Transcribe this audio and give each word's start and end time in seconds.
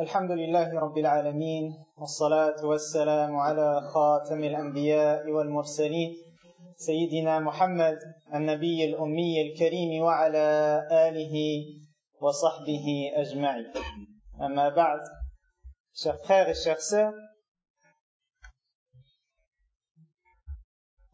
الحمد 0.00 0.30
لله 0.30 0.80
رب 0.80 0.98
العالمين 0.98 1.76
والصلاة 1.96 2.64
والسلام 2.64 3.36
على 3.36 3.80
خاتم 3.92 4.44
الأنبياء 4.44 5.28
والمرسلين 5.30 6.16
سيدنا 6.76 7.40
محمد 7.40 7.98
النبي 8.34 8.84
الأمي 8.84 9.42
الكريم 9.42 10.02
وعلى 10.02 10.46
آله 10.92 11.34
وصحبه 12.20 12.86
أجمعين. 13.14 13.72
أما 14.40 14.68
بعد 14.68 15.00
chers 15.92 16.80
sœurs 16.80 17.14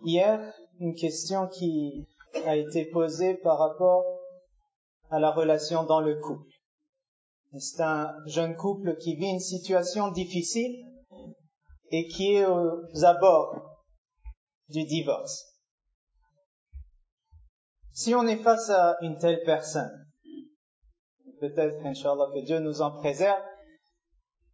hier 0.05 0.39
une 0.79 0.95
question 0.95 1.49
qui 1.49 2.07
a 2.47 2.55
été 2.55 2.85
posée 2.85 3.35
par 3.35 3.59
rapport 3.59 4.05
à 5.11 5.19
la 5.19 5.33
relation 5.33 5.83
dans 5.83 6.01
le 6.01 6.21
couple. 6.21 6.46
C'est 7.53 7.83
un 7.83 8.13
jeune 8.27 8.57
couple 8.57 8.97
qui 8.99 9.17
vit 9.17 9.31
une 9.31 9.41
situation 9.41 10.11
difficile 10.11 10.85
et 11.91 12.07
qui 12.09 12.35
est 12.35 12.45
aux 12.45 13.05
abords 13.05 13.85
du 14.69 14.85
divorce. 14.85 15.45
Si 17.93 18.15
on 18.15 18.27
est 18.27 18.43
face 18.43 18.69
à 18.69 18.97
une 19.01 19.17
telle 19.19 19.43
personne, 19.45 20.07
peut-être, 21.41 21.85
Inch'Allah, 21.85 22.27
que 22.35 22.45
Dieu 22.45 22.59
nous 22.59 22.83
en 22.83 22.91
préserve, 22.91 23.43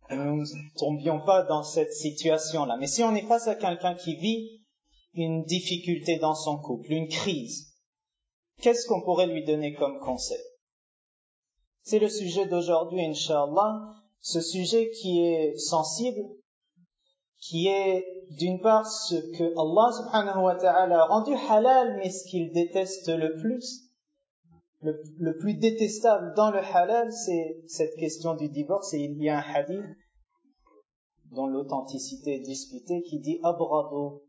que 0.09 0.15
nous 0.15 0.43
ne 0.43 0.79
tombions 0.79 1.25
pas 1.25 1.43
dans 1.43 1.65
cette 1.65 1.93
situation-là. 1.93 2.77
Mais 2.79 2.87
si 2.87 3.03
on 3.03 3.15
est 3.15 3.27
face 3.27 3.49
à 3.49 3.55
quelqu'un 3.55 3.95
qui 3.95 4.17
vit 4.17 4.63
une 5.15 5.45
difficulté 5.45 6.19
dans 6.19 6.35
son 6.35 6.59
couple, 6.59 6.93
une 6.93 7.09
crise, 7.09 7.75
qu'est-ce 8.61 8.87
qu'on 8.87 9.03
pourrait 9.03 9.27
lui 9.27 9.45
donner 9.45 9.75
comme 9.75 9.99
conseil? 10.01 10.39
C'est 11.83 11.99
le 11.99 12.09
sujet 12.09 12.47
d'aujourd'hui, 12.47 13.05
Inch'Allah, 13.05 13.81
ce 14.21 14.41
sujet 14.41 14.91
qui 14.91 15.21
est 15.25 15.57
sensible, 15.59 16.23
qui 17.39 17.67
est 17.67 18.07
d'une 18.31 18.61
part 18.61 18.87
ce 18.87 19.17
que 19.37 19.45
Allah 19.59 19.93
subhanahu 19.93 20.45
wa 20.45 20.55
ta'ala 20.55 21.03
a 21.03 21.07
rendu 21.07 21.35
halal, 21.35 21.97
mais 21.97 22.11
ce 22.11 22.25
qu'il 22.29 22.53
déteste 22.53 23.09
le 23.09 23.37
plus, 23.37 23.91
le, 24.81 25.37
plus 25.39 25.55
détestable 25.55 26.35
dans 26.37 26.51
le 26.53 26.61
halal, 26.61 27.13
c'est 27.13 27.63
cette 27.67 27.97
question 27.97 28.35
du 28.35 28.49
divorce, 28.49 28.95
et 28.95 29.01
il 29.01 29.21
y 29.21 29.29
a 29.29 29.39
un 29.39 29.55
hadith 29.55 29.85
dont 31.33 31.47
l'authenticité 31.47 32.37
est 32.37 32.41
discutée 32.41 33.03
qui 33.03 33.19
dit 33.19 33.41
Abradu 33.43 34.21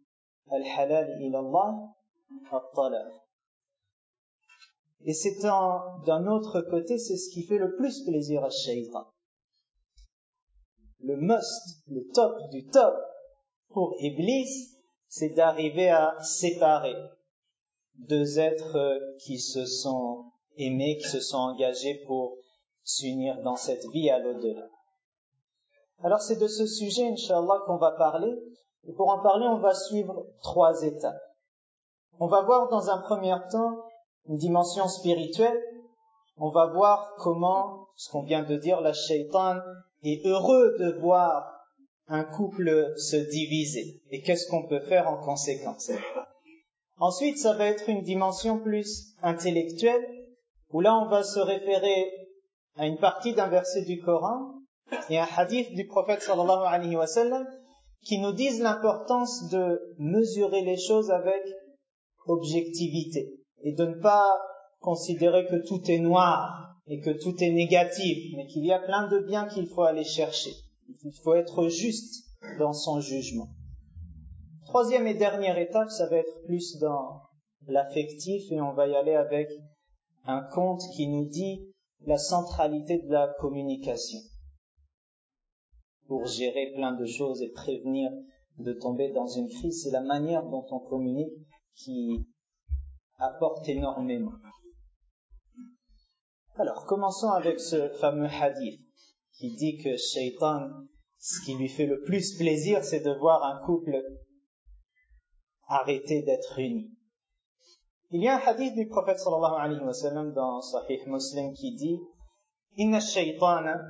al-halal 0.49 1.22
ilallah 1.22 1.75
al-talaq. 2.52 3.22
Et 5.05 5.13
c'est 5.13 5.37
d'un 5.41 6.27
autre 6.27 6.61
côté, 6.61 6.97
c'est 6.97 7.17
ce 7.17 7.29
qui 7.29 7.43
fait 7.43 7.57
le 7.57 7.75
plus 7.75 8.03
plaisir 8.05 8.43
à 8.43 8.49
Shaitan. 8.49 9.05
Le 10.99 11.17
must, 11.17 11.81
le 11.87 12.07
top 12.13 12.37
du 12.51 12.65
top 12.67 12.95
pour 13.69 13.95
Iblis, 13.99 14.69
c'est 15.09 15.29
d'arriver 15.29 15.89
à 15.89 16.15
séparer 16.21 16.95
deux 17.95 18.39
êtres 18.39 18.99
qui 19.19 19.39
se 19.39 19.65
sont 19.65 20.31
aimés, 20.57 20.97
qui 20.97 21.09
se 21.09 21.19
sont 21.19 21.37
engagés 21.37 22.01
pour 22.07 22.37
s'unir 22.83 23.41
dans 23.41 23.57
cette 23.57 23.85
vie 23.91 24.09
à 24.09 24.19
l'au-delà. 24.19 24.69
Alors 26.01 26.21
c'est 26.21 26.39
de 26.39 26.47
ce 26.47 26.65
sujet, 26.65 27.07
Inch'Allah, 27.07 27.63
qu'on 27.65 27.77
va 27.77 27.91
parler. 27.91 28.33
Et 28.85 28.93
pour 28.93 29.09
en 29.09 29.21
parler, 29.21 29.47
on 29.47 29.59
va 29.59 29.73
suivre 29.73 30.25
trois 30.41 30.83
étapes. 30.83 31.21
On 32.19 32.27
va 32.27 32.41
voir 32.41 32.69
dans 32.69 32.89
un 32.89 32.99
premier 32.99 33.35
temps 33.51 33.83
une 34.27 34.38
dimension 34.38 34.88
spirituelle, 34.88 35.61
on 36.38 36.49
va 36.49 36.67
voir 36.67 37.13
comment, 37.17 37.88
ce 37.95 38.09
qu'on 38.11 38.23
vient 38.23 38.43
de 38.43 38.57
dire, 38.57 38.81
la 38.81 38.93
shaitan 38.93 39.57
est 40.03 40.25
heureux 40.25 40.75
de 40.80 40.99
voir 40.99 41.53
un 42.07 42.23
couple 42.23 42.93
se 42.97 43.15
diviser 43.15 44.02
et 44.09 44.21
qu'est-ce 44.21 44.49
qu'on 44.49 44.67
peut 44.67 44.81
faire 44.81 45.07
en 45.07 45.17
conséquence? 45.23 45.91
Ensuite, 46.98 47.37
ça 47.37 47.53
va 47.53 47.65
être 47.65 47.89
une 47.89 48.03
dimension 48.03 48.59
plus 48.59 49.15
intellectuelle 49.21 50.05
où 50.69 50.81
là 50.81 50.95
on 50.98 51.09
va 51.09 51.23
se 51.23 51.39
référer 51.39 52.11
à 52.75 52.87
une 52.87 52.98
partie 52.98 53.33
d'un 53.33 53.48
verset 53.48 53.83
du 53.83 53.99
Coran 54.02 54.53
et 55.09 55.19
un 55.19 55.27
hadith 55.37 55.73
du 55.73 55.86
prophète 55.87 56.21
sallallahu 56.21 56.65
alayhi 56.65 56.95
wa 56.95 57.08
sallam 57.08 57.45
qui 58.02 58.19
nous 58.19 58.33
disent 58.33 58.61
l'importance 58.61 59.49
de 59.49 59.95
mesurer 59.98 60.61
les 60.61 60.77
choses 60.77 61.09
avec 61.09 61.42
objectivité 62.25 63.42
et 63.63 63.73
de 63.73 63.85
ne 63.85 64.01
pas 64.01 64.27
considérer 64.79 65.45
que 65.47 65.65
tout 65.67 65.81
est 65.89 65.99
noir 65.99 66.75
et 66.87 66.99
que 66.99 67.11
tout 67.11 67.35
est 67.41 67.51
négatif, 67.51 68.33
mais 68.35 68.45
qu'il 68.47 68.65
y 68.65 68.73
a 68.73 68.79
plein 68.79 69.07
de 69.07 69.19
biens 69.19 69.47
qu'il 69.47 69.67
faut 69.67 69.83
aller 69.83 70.03
chercher. 70.03 70.51
Il 71.03 71.13
faut 71.23 71.35
être 71.35 71.69
juste 71.69 72.25
dans 72.59 72.73
son 72.73 72.99
jugement. 72.99 73.47
Troisième 74.65 75.07
et 75.07 75.13
dernière 75.13 75.57
étape, 75.57 75.89
ça 75.89 76.07
va 76.09 76.17
être 76.17 76.43
plus 76.45 76.77
dans 76.79 77.21
l'affectif 77.67 78.43
et 78.51 78.59
on 78.59 78.73
va 78.73 78.87
y 78.87 78.95
aller 78.95 79.15
avec 79.15 79.49
un 80.25 80.41
conte 80.41 80.81
qui 80.95 81.07
nous 81.07 81.25
dit 81.25 81.73
la 82.05 82.17
centralité 82.17 82.97
de 82.97 83.11
la 83.11 83.33
communication 83.39 84.19
pour 86.07 86.25
gérer 86.25 86.71
plein 86.75 86.93
de 86.93 87.05
choses 87.05 87.41
et 87.41 87.49
prévenir 87.49 88.11
de 88.57 88.73
tomber 88.73 89.11
dans 89.11 89.27
une 89.27 89.47
crise. 89.47 89.83
C'est 89.83 89.91
la 89.91 90.01
manière 90.01 90.43
dont 90.43 90.65
on 90.71 90.80
communique 90.80 91.33
qui 91.75 92.25
apporte 93.23 93.67
énormément. 93.70 94.34
Alors, 96.56 96.86
commençons 96.86 97.32
avec 97.32 97.60
ce 97.60 97.89
fameux 98.00 98.28
hadith 98.28 98.80
qui 99.38 99.56
dit 99.56 99.78
que 99.78 99.98
Shaitan, 99.98 100.70
ce 101.17 101.44
qui 101.45 101.56
lui 101.56 101.70
fait 101.70 101.88
le 101.88 102.02
plus 102.02 102.38
plaisir, 102.38 102.84
c'est 102.84 103.00
de 103.00 103.11
voir 103.11 103.44
un 103.44 103.66
couple 103.66 104.04
arrêter 105.67 106.22
d'être 106.22 106.60
uni. 106.60 106.92
Il 108.11 108.22
y 108.22 108.28
a 108.28 108.36
un 108.36 108.39
hadith 108.39 108.76
du 108.76 108.88
prophète 108.88 109.17
sallallahu 109.17 109.60
alayhi 109.60 109.84
wa 109.84 109.94
sallam 109.94 110.34
dans 110.34 110.61
Sahih 110.61 111.02
Muslim 111.08 111.54
qui 111.54 111.73
dit 111.76 112.00
Inna 112.78 113.00
shaytana, 113.00 113.82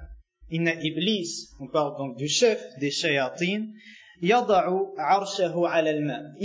inna 0.49 0.73
iblis, 0.75 1.49
on 1.59 1.67
parle 1.67 1.97
donc 1.97 2.15
du 2.15 2.27
chef 2.29 2.65
des 2.79 2.91
shayatin. 2.91 3.67
Il 4.21 4.31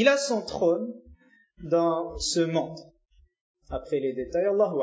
a 0.08 0.16
son 0.16 0.42
trône 0.44 0.92
dans 1.62 2.16
ce 2.18 2.40
monde. 2.40 2.78
Après 3.70 4.00
les 4.00 4.12
détails, 4.12 4.46
Allahu 4.46 4.80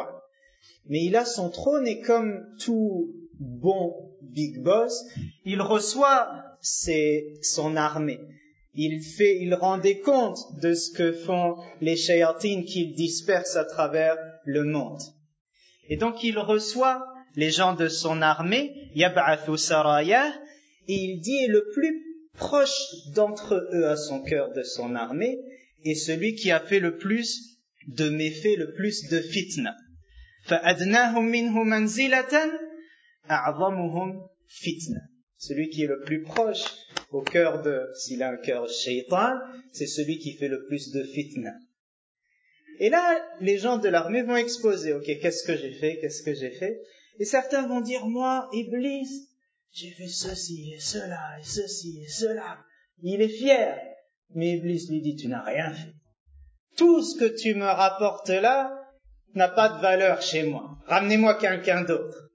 Mais 0.87 1.03
il 1.03 1.15
a 1.15 1.25
son 1.25 1.49
trône 1.49 1.87
et 1.87 2.01
comme 2.01 2.45
tout 2.59 3.13
bon 3.39 3.93
big 4.21 4.61
boss, 4.61 5.03
il 5.43 5.61
reçoit 5.61 6.29
ses, 6.61 7.33
son 7.41 7.75
armée. 7.75 8.19
Il 8.73 9.01
fait, 9.01 9.37
il 9.41 9.53
rend 9.53 9.77
des 9.77 9.99
comptes 9.99 10.59
de 10.61 10.73
ce 10.73 10.91
que 10.91 11.13
font 11.13 11.55
les 11.79 11.95
shayatines 11.95 12.65
qu'il 12.65 12.93
disperse 12.93 13.55
à 13.55 13.63
travers 13.63 14.17
le 14.43 14.65
monde. 14.65 14.99
Et 15.87 15.97
donc 15.97 16.23
il 16.23 16.37
reçoit 16.37 17.05
les 17.35 17.51
gens 17.51 17.73
de 17.73 17.87
son 17.87 18.21
armée, 18.21 18.73
yab'athu 18.95 19.57
saraya, 19.57 20.33
et 20.87 20.93
il 20.93 21.21
dit 21.21 21.47
le 21.47 21.69
plus 21.73 22.01
proche 22.37 22.77
d'entre 23.13 23.69
eux 23.73 23.87
à 23.87 23.95
son 23.95 24.21
cœur 24.21 24.51
de 24.51 24.63
son 24.63 24.95
armée, 24.95 25.39
est 25.85 25.95
celui 25.95 26.35
qui 26.35 26.51
a 26.51 26.59
fait 26.59 26.79
le 26.79 26.97
plus 26.97 27.59
de 27.87 28.09
méfaits, 28.09 28.57
le 28.57 28.73
plus 28.73 29.07
de 29.09 29.21
fitna. 29.21 29.75
Celui 35.37 35.69
qui 35.69 35.83
est 35.83 35.87
le 35.87 36.01
plus 36.01 36.21
proche 36.23 36.63
au 37.11 37.21
cœur 37.21 37.61
de, 37.61 37.81
s'il 37.95 38.23
a 38.23 38.31
un 38.31 38.37
cœur 38.37 38.67
shaitan, 38.69 39.33
c'est 39.71 39.87
celui 39.87 40.17
qui 40.17 40.33
fait 40.33 40.47
le 40.47 40.65
plus 40.65 40.91
de 40.91 41.03
fitna. 41.03 41.53
Et 42.79 42.89
là, 42.89 43.23
les 43.39 43.57
gens 43.57 43.77
de 43.77 43.87
l'armée 43.87 44.23
vont 44.23 44.35
exposer, 44.35 44.93
ok, 44.93 45.05
qu'est-ce 45.05 45.43
que 45.43 45.55
j'ai 45.55 45.71
fait, 45.71 45.99
qu'est-ce 46.01 46.23
que 46.23 46.33
j'ai 46.33 46.51
fait? 46.51 46.77
Et 47.19 47.25
certains 47.25 47.67
vont 47.67 47.81
dire, 47.81 48.05
moi, 48.05 48.49
Iblis, 48.51 49.29
j'ai 49.71 49.91
fait 49.91 50.07
ceci 50.07 50.73
et 50.73 50.79
cela 50.79 51.39
et 51.39 51.43
ceci 51.43 52.01
et 52.03 52.09
cela. 52.09 52.59
Il 53.01 53.21
est 53.21 53.29
fier. 53.29 53.94
Mais 54.33 54.57
Iblis 54.57 54.87
lui 54.89 55.01
dit, 55.01 55.15
tu 55.15 55.27
n'as 55.27 55.43
rien 55.43 55.71
fait. 55.71 55.93
Tout 56.77 57.01
ce 57.01 57.17
que 57.19 57.37
tu 57.37 57.55
me 57.55 57.65
rapportes 57.65 58.29
là 58.29 58.71
n'a 59.33 59.47
pas 59.47 59.69
de 59.69 59.81
valeur 59.81 60.21
chez 60.21 60.43
moi. 60.43 60.77
Ramenez-moi 60.87 61.35
quelqu'un 61.35 61.83
d'autre. 61.83 62.29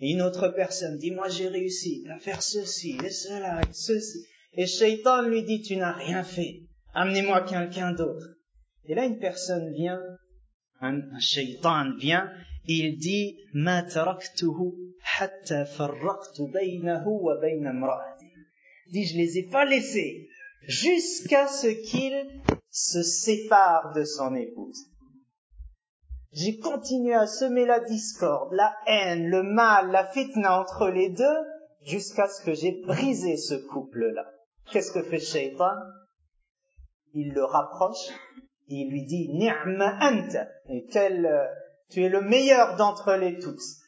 Et 0.00 0.10
une 0.10 0.22
autre 0.22 0.48
personne 0.48 0.98
dit, 0.98 1.10
moi 1.12 1.28
j'ai 1.28 1.48
réussi 1.48 2.04
à 2.10 2.18
faire 2.18 2.42
ceci 2.42 2.96
et 3.04 3.10
cela 3.10 3.60
et 3.62 3.72
ceci. 3.72 4.26
Et 4.54 4.66
Shaitan 4.66 5.22
lui 5.22 5.42
dit, 5.44 5.62
tu 5.62 5.76
n'as 5.76 5.92
rien 5.92 6.22
fait. 6.22 6.62
Amenez-moi 6.94 7.42
quelqu'un 7.42 7.92
d'autre. 7.92 8.26
Et 8.84 8.94
là, 8.94 9.04
une 9.04 9.18
personne 9.18 9.72
vient, 9.72 10.00
un, 10.80 10.98
un 10.98 11.20
shaitan 11.20 11.96
vient, 11.96 12.30
il 12.66 12.98
dit, 12.98 13.38
ma 13.54 13.82
taraktuhu 13.82 14.72
hatta 15.18 15.64
farraqtu 15.64 16.50
baynahu 16.52 17.22
wa 17.22 17.36
Dit, 18.90 19.06
je 19.06 19.16
les 19.16 19.38
ai 19.38 19.48
pas 19.48 19.64
laissés 19.64 20.28
jusqu'à 20.66 21.48
ce 21.48 21.66
qu'il 21.66 22.42
se 22.70 23.02
sépare 23.02 23.92
de 23.94 24.04
son 24.04 24.34
épouse. 24.34 24.86
J'ai 26.32 26.58
continué 26.58 27.14
à 27.14 27.26
semer 27.26 27.66
la 27.66 27.80
discorde, 27.80 28.52
la 28.54 28.74
haine, 28.86 29.28
le 29.28 29.42
mal, 29.42 29.90
la 29.90 30.06
fitna 30.08 30.60
entre 30.60 30.88
les 30.88 31.10
deux, 31.10 31.38
jusqu'à 31.82 32.28
ce 32.28 32.42
que 32.42 32.54
j'ai 32.54 32.80
brisé 32.86 33.36
ce 33.36 33.54
couple-là. 33.54 34.26
Qu'est-ce 34.70 34.92
que 34.92 35.02
fait 35.02 35.18
Shaitan 35.18 35.74
Il 37.12 37.34
le 37.34 37.44
rapproche 37.44 38.08
il 38.68 38.90
lui 38.90 39.04
dit 39.04 39.28
Ni'ma 39.32 39.98
anta. 40.00 40.48
Et 40.68 40.86
tel, 40.86 41.48
tu 41.90 42.02
es 42.02 42.08
le 42.08 42.20
meilleur 42.20 42.76
d'entre 42.76 43.14
les 43.14 43.38
tous. 43.38 43.80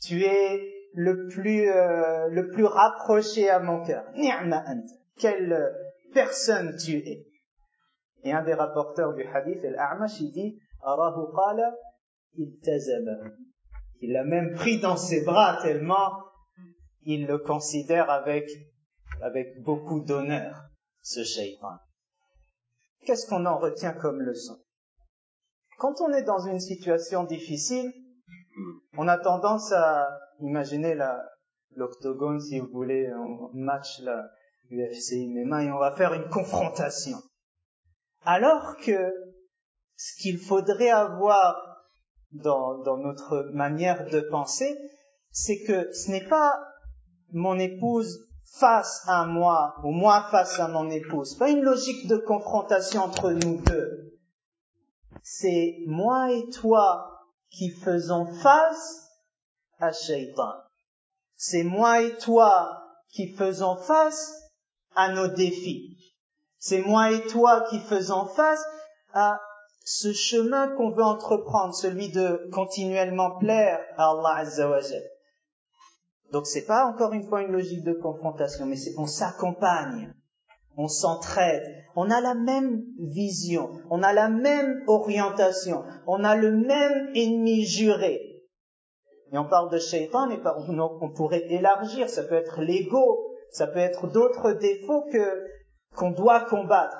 Tu 0.00 0.24
es 0.24 0.88
le 0.94 1.28
plus, 1.28 1.70
euh, 1.70 2.28
le 2.28 2.48
plus 2.48 2.64
rapproché 2.64 3.48
à 3.48 3.60
mon 3.60 3.84
cœur. 3.84 4.04
Ni'ma. 4.16 4.64
Quelle 5.22 5.72
personne 6.12 6.76
tu 6.76 6.98
es. 6.98 7.24
Et 8.24 8.32
un 8.32 8.42
des 8.42 8.54
rapporteurs 8.54 9.14
du 9.14 9.24
hadith, 9.24 9.64
Al-A'mash, 9.64 10.20
il 10.20 10.32
dit 10.32 10.60
Arahu 10.82 11.32
qala 11.32 11.72
iltazama. 12.36 13.30
Il 14.00 14.12
l'a 14.12 14.24
même 14.24 14.54
pris 14.54 14.80
dans 14.80 14.96
ses 14.96 15.24
bras 15.24 15.60
tellement 15.62 16.10
il 17.04 17.26
le 17.26 17.38
considère 17.38 18.10
avec, 18.10 18.48
avec 19.20 19.62
beaucoup 19.62 20.00
d'honneur, 20.00 20.64
ce 21.02 21.22
shaitan. 21.24 21.78
Qu'est-ce 23.04 23.28
qu'on 23.28 23.46
en 23.46 23.58
retient 23.58 23.92
comme 23.92 24.20
leçon? 24.20 24.58
Quand 25.78 26.00
on 26.00 26.12
est 26.12 26.22
dans 26.22 26.46
une 26.46 26.60
situation 26.60 27.24
difficile, 27.24 27.92
on 28.96 29.08
a 29.08 29.18
tendance 29.18 29.72
à 29.72 30.08
imaginer 30.40 30.96
l'octogone, 31.76 32.40
si 32.40 32.58
vous 32.58 32.68
voulez, 32.72 33.06
un 33.06 33.48
match, 33.54 34.00
la 34.00 34.28
UFC, 34.72 35.28
MMA, 35.28 35.64
et 35.64 35.70
on 35.70 35.78
va 35.78 35.94
faire 35.94 36.14
une 36.14 36.28
confrontation. 36.28 37.18
Alors 38.24 38.76
que 38.84 39.12
ce 39.96 40.20
qu'il 40.20 40.38
faudrait 40.38 40.90
avoir 40.90 41.56
dans, 42.32 42.78
dans 42.82 42.96
notre 42.96 43.50
manière 43.52 44.08
de 44.08 44.20
penser, 44.20 44.76
c'est 45.30 45.62
que 45.64 45.92
ce 45.92 46.10
n'est 46.10 46.26
pas 46.26 46.58
mon 47.32 47.58
épouse 47.58 48.26
face 48.58 49.02
à 49.06 49.24
moi 49.26 49.74
ou 49.82 49.90
moi 49.90 50.28
face 50.30 50.58
à 50.60 50.68
mon 50.68 50.90
épouse. 50.90 51.36
Pas 51.36 51.50
une 51.50 51.62
logique 51.62 52.06
de 52.06 52.16
confrontation 52.16 53.02
entre 53.02 53.30
nous 53.32 53.60
deux. 53.62 54.18
C'est 55.22 55.76
moi 55.86 56.32
et 56.32 56.48
toi 56.50 57.20
qui 57.50 57.70
faisons 57.70 58.26
face 58.26 59.08
à 59.78 59.92
Shaitan. 59.92 60.52
C'est 61.36 61.64
moi 61.64 62.02
et 62.02 62.16
toi 62.18 62.82
qui 63.08 63.34
faisons 63.34 63.76
face 63.76 64.41
à 64.94 65.12
nos 65.12 65.28
défis. 65.28 65.96
C'est 66.58 66.82
moi 66.82 67.10
et 67.12 67.26
toi 67.26 67.64
qui 67.70 67.78
faisons 67.80 68.26
face 68.26 68.64
à 69.12 69.40
ce 69.84 70.12
chemin 70.12 70.68
qu'on 70.76 70.90
veut 70.90 71.02
entreprendre, 71.02 71.74
celui 71.74 72.10
de 72.10 72.48
continuellement 72.52 73.38
plaire 73.38 73.80
à 73.96 74.10
Allah 74.10 74.36
Azza 74.36 74.70
wa 74.70 74.80
donc 76.32 76.46
c'est 76.46 76.64
pas 76.64 76.86
encore 76.86 77.12
une 77.12 77.28
fois 77.28 77.42
une 77.42 77.52
logique 77.52 77.84
de 77.84 77.92
confrontation, 77.92 78.64
mais 78.64 78.76
c'est 78.76 78.94
on 78.96 79.06
s'accompagne, 79.06 80.14
on 80.78 80.88
s'entraide, 80.88 81.62
on 81.94 82.10
a 82.10 82.22
la 82.22 82.34
même 82.34 82.82
vision, 82.98 83.68
on 83.90 84.02
a 84.02 84.14
la 84.14 84.30
même 84.30 84.82
orientation, 84.86 85.84
on 86.06 86.24
a 86.24 86.34
le 86.34 86.52
même 86.52 87.10
ennemi 87.14 87.66
juré. 87.66 88.18
Et 89.30 89.38
on 89.38 89.44
parle 89.44 89.70
de 89.70 89.78
shaitan, 89.78 90.26
mais 90.26 90.38
on 91.02 91.10
pourrait 91.10 91.52
élargir, 91.52 92.08
ça 92.08 92.22
peut 92.22 92.34
être 92.34 92.62
l'ego, 92.62 93.31
ça 93.52 93.66
peut 93.66 93.78
être 93.78 94.08
d'autres 94.08 94.52
défauts 94.52 95.06
que 95.12 95.46
qu'on 95.94 96.10
doit 96.10 96.40
combattre. 96.46 96.96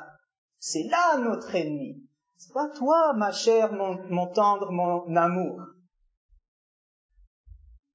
C'est 0.58 0.84
là 0.84 1.18
notre 1.18 1.54
ennemi. 1.54 2.06
C'est 2.36 2.52
pas 2.52 2.68
toi, 2.68 3.14
ma 3.14 3.32
chère, 3.32 3.72
mon, 3.72 3.98
mon 4.10 4.26
tendre, 4.26 4.70
mon 4.70 5.16
amour. 5.16 5.60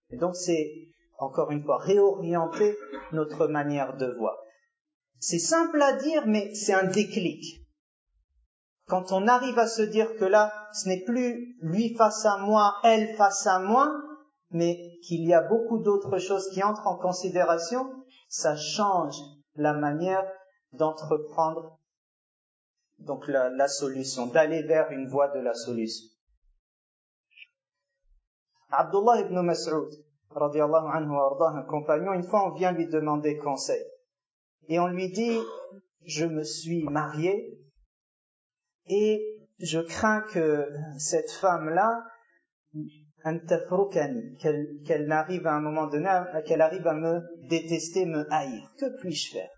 Et 0.10 0.18
donc 0.18 0.36
c'est 0.36 0.88
encore 1.18 1.52
une 1.52 1.64
fois, 1.64 1.78
réorienter 1.78 2.78
notre 3.12 3.48
manière 3.48 3.98
de 3.98 4.14
voir. 4.18 4.36
C'est 5.20 5.40
simple 5.40 5.82
à 5.82 5.94
dire, 5.94 6.28
mais 6.28 6.54
c'est 6.54 6.74
un 6.74 6.86
déclic. 6.86 7.44
Quand 8.86 9.12
on 9.12 9.28
arrive 9.28 9.58
à 9.60 9.68
se 9.68 9.82
dire 9.82 10.16
que 10.18 10.26
là, 10.26 10.54
ce 10.74 10.88
n'est 10.88 11.04
plus 11.04 11.58
lui 11.62 11.96
face 11.96 12.26
à 12.26 12.38
moi, 12.38 12.76
elle 12.84 13.16
face 13.16 13.46
à 13.48 13.60
moi, 13.60 13.92
mais 14.52 14.78
qu'il 15.04 15.28
y 15.28 15.34
a 15.34 15.42
beaucoup 15.42 15.80
d'autres 15.80 16.20
choses 16.20 16.50
qui 16.52 16.64
entrent 16.64 16.88
en 16.88 16.98
considération, 16.98 17.86
ça 18.28 18.56
change 18.56 19.16
la 19.56 19.74
manière 19.74 20.26
d'entreprendre 20.74 21.80
donc 23.00 23.28
la, 23.28 23.68
solution, 23.68 24.28
d'aller 24.28 24.64
vers 24.64 24.92
une 24.92 25.08
voie 25.08 25.30
de 25.30 25.40
la 25.40 25.54
solution. 25.54 26.08
Abdullah 28.70 29.22
ibn 29.22 29.40
Mas'ud, 29.42 29.90
anhu 30.36 31.16
un 31.40 31.64
compagnon, 31.64 32.14
une 32.14 32.24
fois 32.24 32.52
on 32.52 32.56
vient 32.56 32.72
lui 32.72 32.88
demander 32.88 33.38
conseil. 33.38 33.84
Et 34.68 34.80
on 34.80 34.88
lui 34.88 35.10
dit, 35.10 35.40
je 36.06 36.26
me 36.26 36.44
suis 36.44 36.84
marié 36.84 37.58
et 38.88 39.38
je 39.60 39.80
crains 39.80 40.22
que 40.22 40.70
cette 40.98 41.32
femme-là, 41.32 42.04
qu'elle 43.90 45.08
n'arrive 45.08 45.48
à 45.48 45.56
un 45.56 45.62
moment 45.62 45.88
donné, 45.88 46.10
qu'elle 46.46 46.62
arrive 46.62 46.88
à 46.88 46.94
me 46.94 47.22
détester, 47.50 48.06
me 48.06 48.26
haïr. 48.32 48.72
Que 48.80 49.00
puis-je 49.00 49.32
faire? 49.32 49.50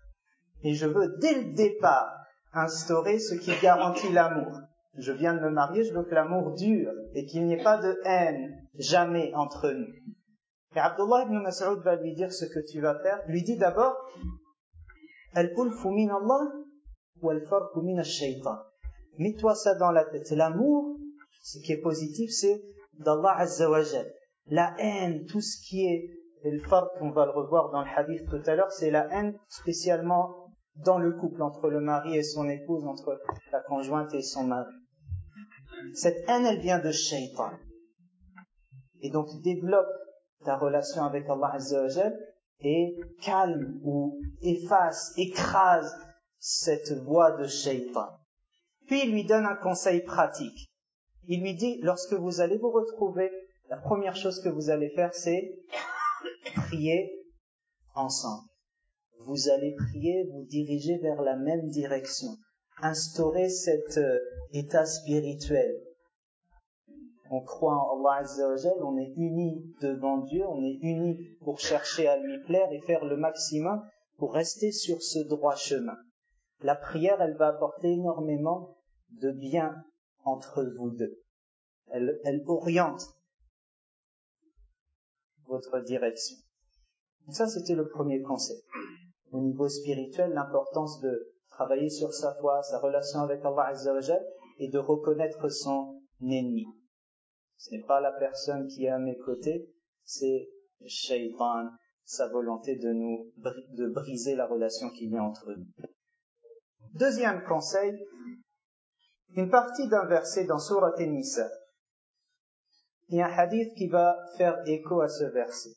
Et 0.62 0.74
je 0.74 0.86
veux 0.86 1.16
dès 1.20 1.34
le 1.34 1.52
départ 1.52 2.10
instaurer 2.52 3.18
ce 3.18 3.34
qui 3.34 3.52
garantit 3.62 4.12
l'amour. 4.12 4.60
Je 4.98 5.12
viens 5.12 5.34
de 5.34 5.40
me 5.40 5.50
marier, 5.50 5.84
je 5.84 5.94
veux 5.94 6.02
que 6.02 6.14
l'amour 6.14 6.54
dure 6.54 6.92
et 7.14 7.24
qu'il 7.24 7.46
n'y 7.46 7.54
ait 7.54 7.62
pas 7.62 7.78
de 7.78 7.98
haine 8.04 8.50
jamais 8.74 9.32
entre 9.34 9.70
nous. 9.70 9.92
Et 10.74 10.78
Abdullah 10.78 11.24
ibn 11.26 11.38
Mas'ud 11.38 11.78
va 11.82 11.96
lui 11.96 12.14
dire 12.14 12.32
ce 12.32 12.44
que 12.44 12.60
tu 12.70 12.80
vas 12.80 12.98
faire. 13.00 13.20
Lui 13.26 13.42
dit 13.42 13.56
d'abord, 13.56 13.94
Al-ulfu 15.34 15.88
min 15.88 16.08
Allah 16.08 16.50
ou 17.22 17.30
al-farqu 17.30 17.80
min 17.82 17.98
al-shaytan. 17.98 18.58
Mets-toi 19.18 19.54
ça 19.54 19.74
dans 19.74 19.92
la 19.92 20.04
tête. 20.04 20.30
L'amour, 20.30 20.96
ce 21.42 21.58
qui 21.58 21.72
est 21.72 21.80
positif, 21.80 22.30
c'est 22.30 22.62
d'Allah 23.00 23.36
Azza 23.38 23.70
wa 23.70 23.80
La 24.46 24.74
haine, 24.78 25.26
tout 25.26 25.40
ce 25.40 25.60
qui 25.66 25.84
est 25.86 26.20
le 26.44 26.60
farq, 26.60 26.90
on 27.00 27.10
va 27.10 27.26
le 27.26 27.32
revoir 27.32 27.70
dans 27.70 27.82
le 27.82 27.88
hadith 27.94 28.28
tout 28.28 28.42
à 28.46 28.54
l'heure, 28.54 28.72
c'est 28.72 28.90
la 28.90 29.06
haine 29.12 29.38
spécialement 29.48 30.46
dans 30.76 30.98
le 30.98 31.12
couple, 31.12 31.42
entre 31.42 31.68
le 31.68 31.80
mari 31.80 32.16
et 32.16 32.22
son 32.22 32.48
épouse, 32.48 32.86
entre 32.86 33.20
la 33.52 33.60
conjointe 33.60 34.14
et 34.14 34.22
son 34.22 34.44
mari. 34.44 34.72
Cette 35.94 36.28
haine, 36.28 36.46
elle 36.46 36.60
vient 36.60 36.78
de 36.78 36.90
shaytan. 36.90 37.50
Et 39.02 39.10
donc 39.10 39.28
développe 39.42 39.88
ta 40.44 40.56
relation 40.56 41.04
avec 41.04 41.28
Allah 41.28 41.52
Azza 41.54 42.10
et 42.60 42.96
calme 43.22 43.80
ou 43.82 44.18
efface, 44.42 45.12
écrase 45.16 45.94
cette 46.38 46.92
voix 47.04 47.32
de 47.32 47.46
shaitan. 47.46 48.08
Puis 48.86 49.04
il 49.04 49.12
lui 49.12 49.24
donne 49.24 49.46
un 49.46 49.56
conseil 49.56 50.02
pratique. 50.02 50.69
Il 51.28 51.42
lui 51.42 51.54
dit, 51.54 51.78
lorsque 51.82 52.14
vous 52.14 52.40
allez 52.40 52.58
vous 52.58 52.70
retrouver, 52.70 53.30
la 53.68 53.76
première 53.76 54.16
chose 54.16 54.40
que 54.42 54.48
vous 54.48 54.70
allez 54.70 54.90
faire, 54.90 55.14
c'est 55.14 55.58
prier 56.54 57.10
ensemble. 57.94 58.48
Vous 59.26 59.48
allez 59.48 59.74
prier, 59.74 60.28
vous 60.32 60.44
diriger 60.44 60.98
vers 60.98 61.22
la 61.22 61.36
même 61.36 61.68
direction. 61.68 62.30
Instaurer 62.82 63.48
cet 63.50 63.98
euh, 63.98 64.18
état 64.52 64.86
spirituel 64.86 65.76
on 67.30 67.40
croit 67.42 67.76
en 67.76 68.04
Allah 68.04 68.22
Azza 68.22 68.70
on 68.82 68.98
est 68.98 69.12
unis 69.16 69.62
devant 69.80 70.18
Dieu, 70.18 70.44
on 70.46 70.64
est 70.64 70.78
unis 70.82 71.16
pour 71.44 71.60
chercher 71.60 72.08
à 72.08 72.18
lui 72.18 72.42
plaire 72.44 72.70
et 72.72 72.80
faire 72.80 73.04
le 73.04 73.16
maximum 73.16 73.80
pour 74.18 74.34
rester 74.34 74.72
sur 74.72 75.00
ce 75.00 75.20
droit 75.20 75.54
chemin. 75.54 75.96
La 76.62 76.74
prière, 76.74 77.22
elle 77.22 77.36
va 77.36 77.48
apporter 77.48 77.92
énormément 77.92 78.76
de 79.12 79.30
bien 79.30 79.76
entre 80.24 80.64
vous 80.76 80.90
deux. 80.90 81.20
Elle, 81.88 82.44
oriente 82.46 83.02
votre 85.46 85.80
direction. 85.80 86.36
ça, 87.30 87.48
c'était 87.48 87.74
le 87.74 87.88
premier 87.88 88.22
conseil. 88.22 88.60
Au 89.32 89.40
niveau 89.40 89.68
spirituel, 89.68 90.32
l'importance 90.32 91.00
de 91.00 91.32
travailler 91.48 91.90
sur 91.90 92.12
sa 92.12 92.34
foi, 92.40 92.62
sa 92.62 92.78
relation 92.78 93.20
avec 93.20 93.44
Allah 93.44 93.66
Azza 93.66 94.18
et 94.58 94.68
de 94.68 94.78
reconnaître 94.78 95.48
son 95.48 96.00
ennemi. 96.22 96.66
Ce 97.56 97.74
n'est 97.74 97.82
pas 97.82 98.00
la 98.00 98.12
personne 98.12 98.68
qui 98.68 98.84
est 98.84 98.90
à 98.90 98.98
mes 98.98 99.16
côtés, 99.18 99.68
c'est 100.04 100.48
Shaitan, 100.86 101.70
sa 102.04 102.28
volonté 102.28 102.76
de 102.76 102.92
nous, 102.92 103.32
de 103.36 103.88
briser 103.88 104.34
la 104.34 104.46
relation 104.46 104.90
qu'il 104.90 105.10
y 105.10 105.16
a 105.16 105.22
entre 105.22 105.52
nous. 105.52 105.66
Deuxième 106.94 107.44
conseil, 107.44 107.92
une 109.35 109.49
partie 109.49 109.87
d'un 109.87 110.05
verset 110.05 110.45
dans 110.45 110.59
Surat 110.59 110.95
Nisa. 110.99 111.49
Il 113.09 113.17
y 113.17 113.21
a 113.21 113.27
un 113.27 113.31
hadith 113.31 113.75
qui 113.75 113.87
va 113.87 114.17
faire 114.37 114.61
écho 114.65 115.01
à 115.01 115.09
ce 115.09 115.25
verset. 115.25 115.75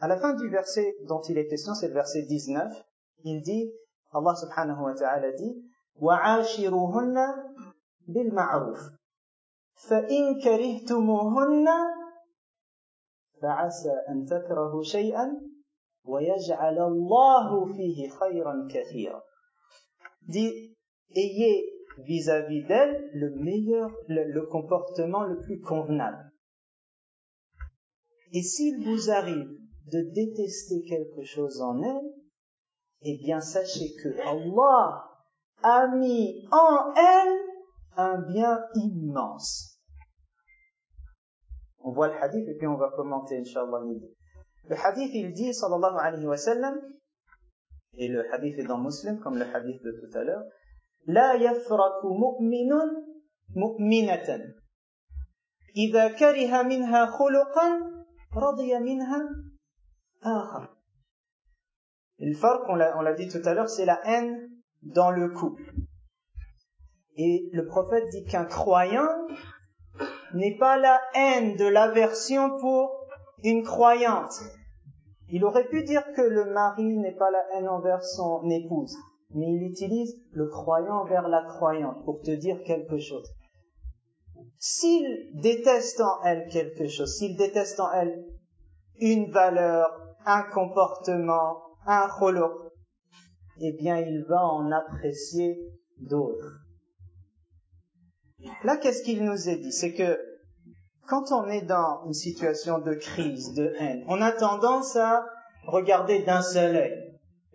À 0.00 0.08
la 0.08 0.16
fin 0.16 0.34
du 0.34 0.48
verset 0.48 0.94
dont 1.06 1.22
il 1.22 1.38
est 1.38 1.48
question, 1.48 1.74
c'est 1.74 1.88
le 1.88 1.94
verset 1.94 2.22
19, 2.22 2.72
il 3.24 3.42
dit, 3.42 3.72
Allah 4.12 4.34
subhanahu 4.34 4.82
wa 4.82 4.94
ta'ala 4.94 5.32
dit, 5.32 5.64
bil 8.08 8.32
ma'ruf. 8.32 8.80
فإن 9.88 10.40
كرهتموهن 10.40 11.68
فعسى 13.42 13.92
أن 14.08 14.24
تكرهوا 14.26 14.82
شيئا 14.82 15.40
ويجعل 16.04 16.78
الله 16.78 17.64
فيه 17.64 18.08
خيرا 18.08 18.68
كثيرا 18.70 19.22
dit 20.22 20.75
ayez 21.15 21.73
vis-à-vis 21.99 22.63
d'elle 22.65 23.09
le 23.13 23.31
meilleur 23.35 23.91
le, 24.07 24.41
comportement 24.41 25.23
le 25.23 25.39
plus 25.41 25.59
convenable 25.59 26.31
et 28.33 28.43
s'il 28.43 28.83
vous 28.83 29.09
arrive 29.09 29.49
de 29.91 30.01
détester 30.13 30.83
quelque 30.83 31.23
chose 31.23 31.61
en 31.61 31.81
elle 31.81 32.13
eh 33.01 33.17
bien 33.17 33.41
sachez 33.41 33.93
que 34.01 34.09
Allah 34.27 35.07
a 35.63 35.87
mis 35.95 36.47
en 36.51 36.93
elle 36.95 37.47
un 37.97 38.21
bien 38.21 38.63
immense. 38.75 39.79
On 41.79 41.91
voit 41.91 42.09
le 42.09 42.21
hadith 42.21 42.47
et 42.47 42.55
puis 42.55 42.67
on 42.67 42.77
va 42.77 42.91
commenter, 42.95 43.37
Inch'Allah, 43.37 43.81
Le 44.69 44.75
hadith, 44.75 45.11
il 45.13 45.33
dit, 45.33 45.53
sallallahu 45.53 45.97
alayhi 45.99 46.25
wa 46.27 46.37
sallam, 46.37 46.79
et 47.93 48.07
le 48.07 48.31
hadith 48.33 48.59
est 48.59 48.67
dans 48.67 48.77
Muslim, 48.77 49.19
comme 49.19 49.37
le 49.37 49.45
hadith 49.45 49.81
de 49.83 49.91
tout 49.91 50.17
à 50.17 50.23
l'heure, 50.23 50.43
لا 51.06 51.34
يفرق 51.34 52.04
مؤمن 52.04 52.70
مؤمنة 53.56 54.54
إذا 55.76 56.08
كره 56.08 56.62
منها 56.62 57.06
خلقا 57.06 57.68
رضي 58.36 58.78
منها 58.78 59.28
آخر 60.22 60.68
Le 62.24 62.34
farq, 62.34 62.68
on 62.68 62.76
l'a 62.76 63.14
dit 63.14 63.26
tout 63.26 63.42
à 63.44 63.52
l'heure, 63.52 63.68
c'est 63.68 63.84
la 63.84 64.00
haine 64.04 64.48
dans 64.82 65.10
le 65.10 65.30
couple. 65.30 65.74
Et 67.16 67.50
le 67.52 67.66
prophète 67.66 68.04
dit 68.10 68.24
qu'un 68.24 68.44
croyant 68.44 69.08
n'est 70.32 70.56
pas 70.56 70.78
la 70.78 71.00
haine 71.14 71.56
de 71.56 71.64
l'aversion 71.64 72.58
pour 72.60 73.06
une 73.42 73.64
croyante. 73.64 74.34
Il 75.28 75.44
aurait 75.44 75.68
pu 75.68 75.82
dire 75.82 76.04
que 76.14 76.22
le 76.22 76.52
mari 76.52 76.96
n'est 76.96 77.16
pas 77.16 77.30
la 77.30 77.42
haine 77.52 77.68
envers 77.68 78.04
son 78.04 78.48
épouse, 78.50 78.96
mais 79.33 79.47
il 79.47 79.63
utilise 79.63 80.15
le 80.31 80.47
croyant 80.47 81.01
envers 81.01 81.27
la 81.27 81.43
croyante 81.43 82.03
pour 82.05 82.21
te 82.21 82.31
dire 82.31 82.61
quelque 82.63 82.97
chose. 82.97 83.27
S'il 84.59 85.31
déteste 85.35 86.01
en 86.01 86.23
elle 86.23 86.47
quelque 86.49 86.87
chose, 86.87 87.15
s'il 87.17 87.35
déteste 87.37 87.79
en 87.79 87.91
elle 87.91 88.25
une 88.99 89.31
valeur, 89.31 89.87
un 90.25 90.43
comportement, 90.43 91.61
un 91.85 92.07
khuluq, 92.07 92.51
eh 93.61 93.73
bien 93.73 93.99
il 93.99 94.23
va 94.27 94.43
en 94.43 94.71
apprécier 94.71 95.57
d'autres. 95.99 96.59
Là, 98.63 98.77
qu'est-ce 98.77 99.03
qu'il 99.03 99.23
nous 99.23 99.49
est 99.49 99.57
dit? 99.57 99.71
C'est 99.71 99.93
que 99.93 100.19
quand 101.07 101.31
on 101.31 101.47
est 101.47 101.65
dans 101.65 102.05
une 102.05 102.13
situation 102.13 102.79
de 102.79 102.93
crise, 102.93 103.53
de 103.53 103.73
haine, 103.79 104.03
on 104.07 104.21
a 104.21 104.31
tendance 104.31 104.95
à 104.95 105.25
regarder 105.65 106.23
d'un 106.23 106.41
seul 106.41 106.75
œil. 106.75 107.06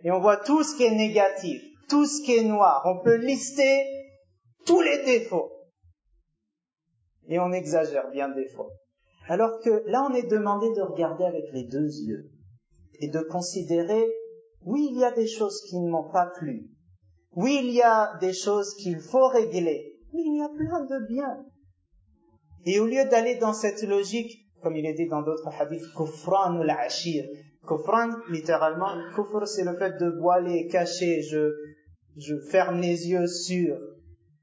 Et 0.03 0.11
on 0.11 0.19
voit 0.19 0.37
tout 0.37 0.63
ce 0.63 0.75
qui 0.75 0.83
est 0.83 0.95
négatif, 0.95 1.61
tout 1.89 2.05
ce 2.05 2.21
qui 2.23 2.35
est 2.35 2.43
noir. 2.43 2.83
On 2.85 3.03
peut 3.03 3.15
lister 3.15 3.85
tous 4.65 4.81
les 4.81 5.03
défauts. 5.03 5.51
Et 7.27 7.39
on 7.39 7.51
exagère 7.51 8.09
bien 8.11 8.29
des 8.29 8.47
fois. 8.49 8.69
Alors 9.27 9.61
que 9.61 9.83
là, 9.87 10.05
on 10.09 10.13
est 10.13 10.29
demandé 10.29 10.67
de 10.75 10.81
regarder 10.81 11.23
avec 11.23 11.45
les 11.53 11.63
deux 11.63 11.87
yeux 11.87 12.29
et 12.99 13.07
de 13.07 13.21
considérer 13.21 14.05
oui, 14.65 14.89
il 14.91 14.99
y 14.99 15.03
a 15.03 15.11
des 15.11 15.27
choses 15.27 15.61
qui 15.67 15.77
ne 15.79 15.89
m'ont 15.89 16.09
pas 16.09 16.27
plu. 16.37 16.69
Oui, 17.35 17.59
il 17.63 17.71
y 17.71 17.81
a 17.81 18.17
des 18.19 18.33
choses 18.33 18.73
qu'il 18.75 18.99
faut 18.99 19.27
régler. 19.27 19.97
Mais 20.13 20.21
il 20.21 20.37
y 20.37 20.41
a 20.41 20.49
plein 20.49 20.85
de 20.85 21.07
biens. 21.07 21.45
Et 22.65 22.79
au 22.79 22.85
lieu 22.85 23.03
d'aller 23.09 23.35
dans 23.35 23.53
cette 23.53 23.81
logique, 23.83 24.47
comme 24.61 24.77
il 24.77 24.85
est 24.85 24.93
dit 24.93 25.07
dans 25.07 25.21
d'autres 25.21 25.49
hadiths, 25.59 25.93
kufran 25.95 26.57
ou 26.57 26.63
Kufran, 27.67 28.09
littéralement, 28.29 28.89
kufr, 29.15 29.47
c'est 29.47 29.63
le 29.63 29.77
fait 29.77 29.97
de 29.97 30.09
voiler, 30.19 30.67
cacher, 30.67 31.21
je, 31.21 31.53
je 32.17 32.35
ferme 32.51 32.81
les 32.81 33.09
yeux 33.09 33.27
sur. 33.27 33.77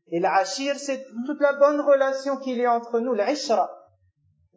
Et 0.09 0.21
l'ashir, 0.21 0.77
c'est 0.77 1.05
toute 1.27 1.41
la 1.41 1.53
bonne 1.55 1.81
relation 1.81 2.37
qu'il 2.39 2.59
y 2.59 2.65
a 2.65 2.73
entre 2.73 2.99
nous, 3.00 3.12
l'ishra. 3.12 3.71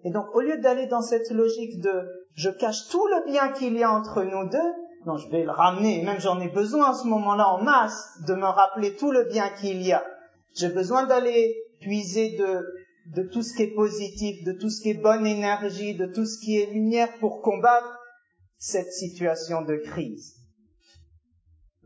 Et 0.05 0.11
donc, 0.11 0.33
au 0.33 0.41
lieu 0.41 0.57
d'aller 0.57 0.87
dans 0.87 1.01
cette 1.01 1.29
logique 1.31 1.81
de 1.81 2.23
je 2.35 2.49
cache 2.49 2.89
tout 2.89 3.05
le 3.07 3.31
bien 3.31 3.51
qu'il 3.51 3.77
y 3.77 3.83
a 3.83 3.91
entre 3.91 4.23
nous 4.23 4.49
deux, 4.49 4.73
non, 5.05 5.17
je 5.17 5.29
vais 5.29 5.43
le 5.43 5.51
ramener, 5.51 6.01
même 6.03 6.19
j'en 6.19 6.39
ai 6.39 6.47
besoin 6.47 6.91
à 6.91 6.93
ce 6.93 7.05
moment-là 7.07 7.49
en 7.49 7.61
masse 7.61 8.17
de 8.25 8.33
me 8.33 8.45
rappeler 8.45 8.95
tout 8.95 9.11
le 9.11 9.25
bien 9.25 9.49
qu'il 9.49 9.81
y 9.81 9.91
a. 9.91 10.03
J'ai 10.55 10.69
besoin 10.69 11.05
d'aller 11.05 11.55
puiser 11.81 12.37
de, 12.37 12.65
de 13.13 13.27
tout 13.27 13.41
ce 13.41 13.53
qui 13.53 13.63
est 13.63 13.75
positif, 13.75 14.43
de 14.45 14.53
tout 14.53 14.69
ce 14.69 14.81
qui 14.81 14.91
est 14.91 15.01
bonne 15.01 15.27
énergie, 15.27 15.95
de 15.95 16.05
tout 16.05 16.25
ce 16.25 16.39
qui 16.39 16.57
est 16.57 16.67
lumière 16.67 17.09
pour 17.19 17.41
combattre 17.41 17.99
cette 18.63 18.93
situation 18.93 19.61
de 19.61 19.75
crise. 19.75 20.37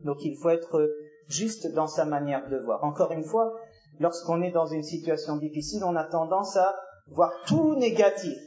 Donc 0.04 0.18
il 0.22 0.36
faut 0.36 0.50
être 0.50 0.88
juste 1.26 1.66
dans 1.74 1.88
sa 1.88 2.04
manière 2.04 2.48
de 2.48 2.56
voir. 2.56 2.84
Encore 2.84 3.10
une 3.10 3.24
fois, 3.24 3.52
lorsqu'on 3.98 4.42
est 4.42 4.52
dans 4.52 4.66
une 4.66 4.84
situation 4.84 5.38
difficile, 5.38 5.82
on 5.82 5.96
a 5.96 6.04
tendance 6.04 6.56
à 6.56 6.76
voir 7.08 7.32
tout 7.48 7.74
négatif. 7.74 8.38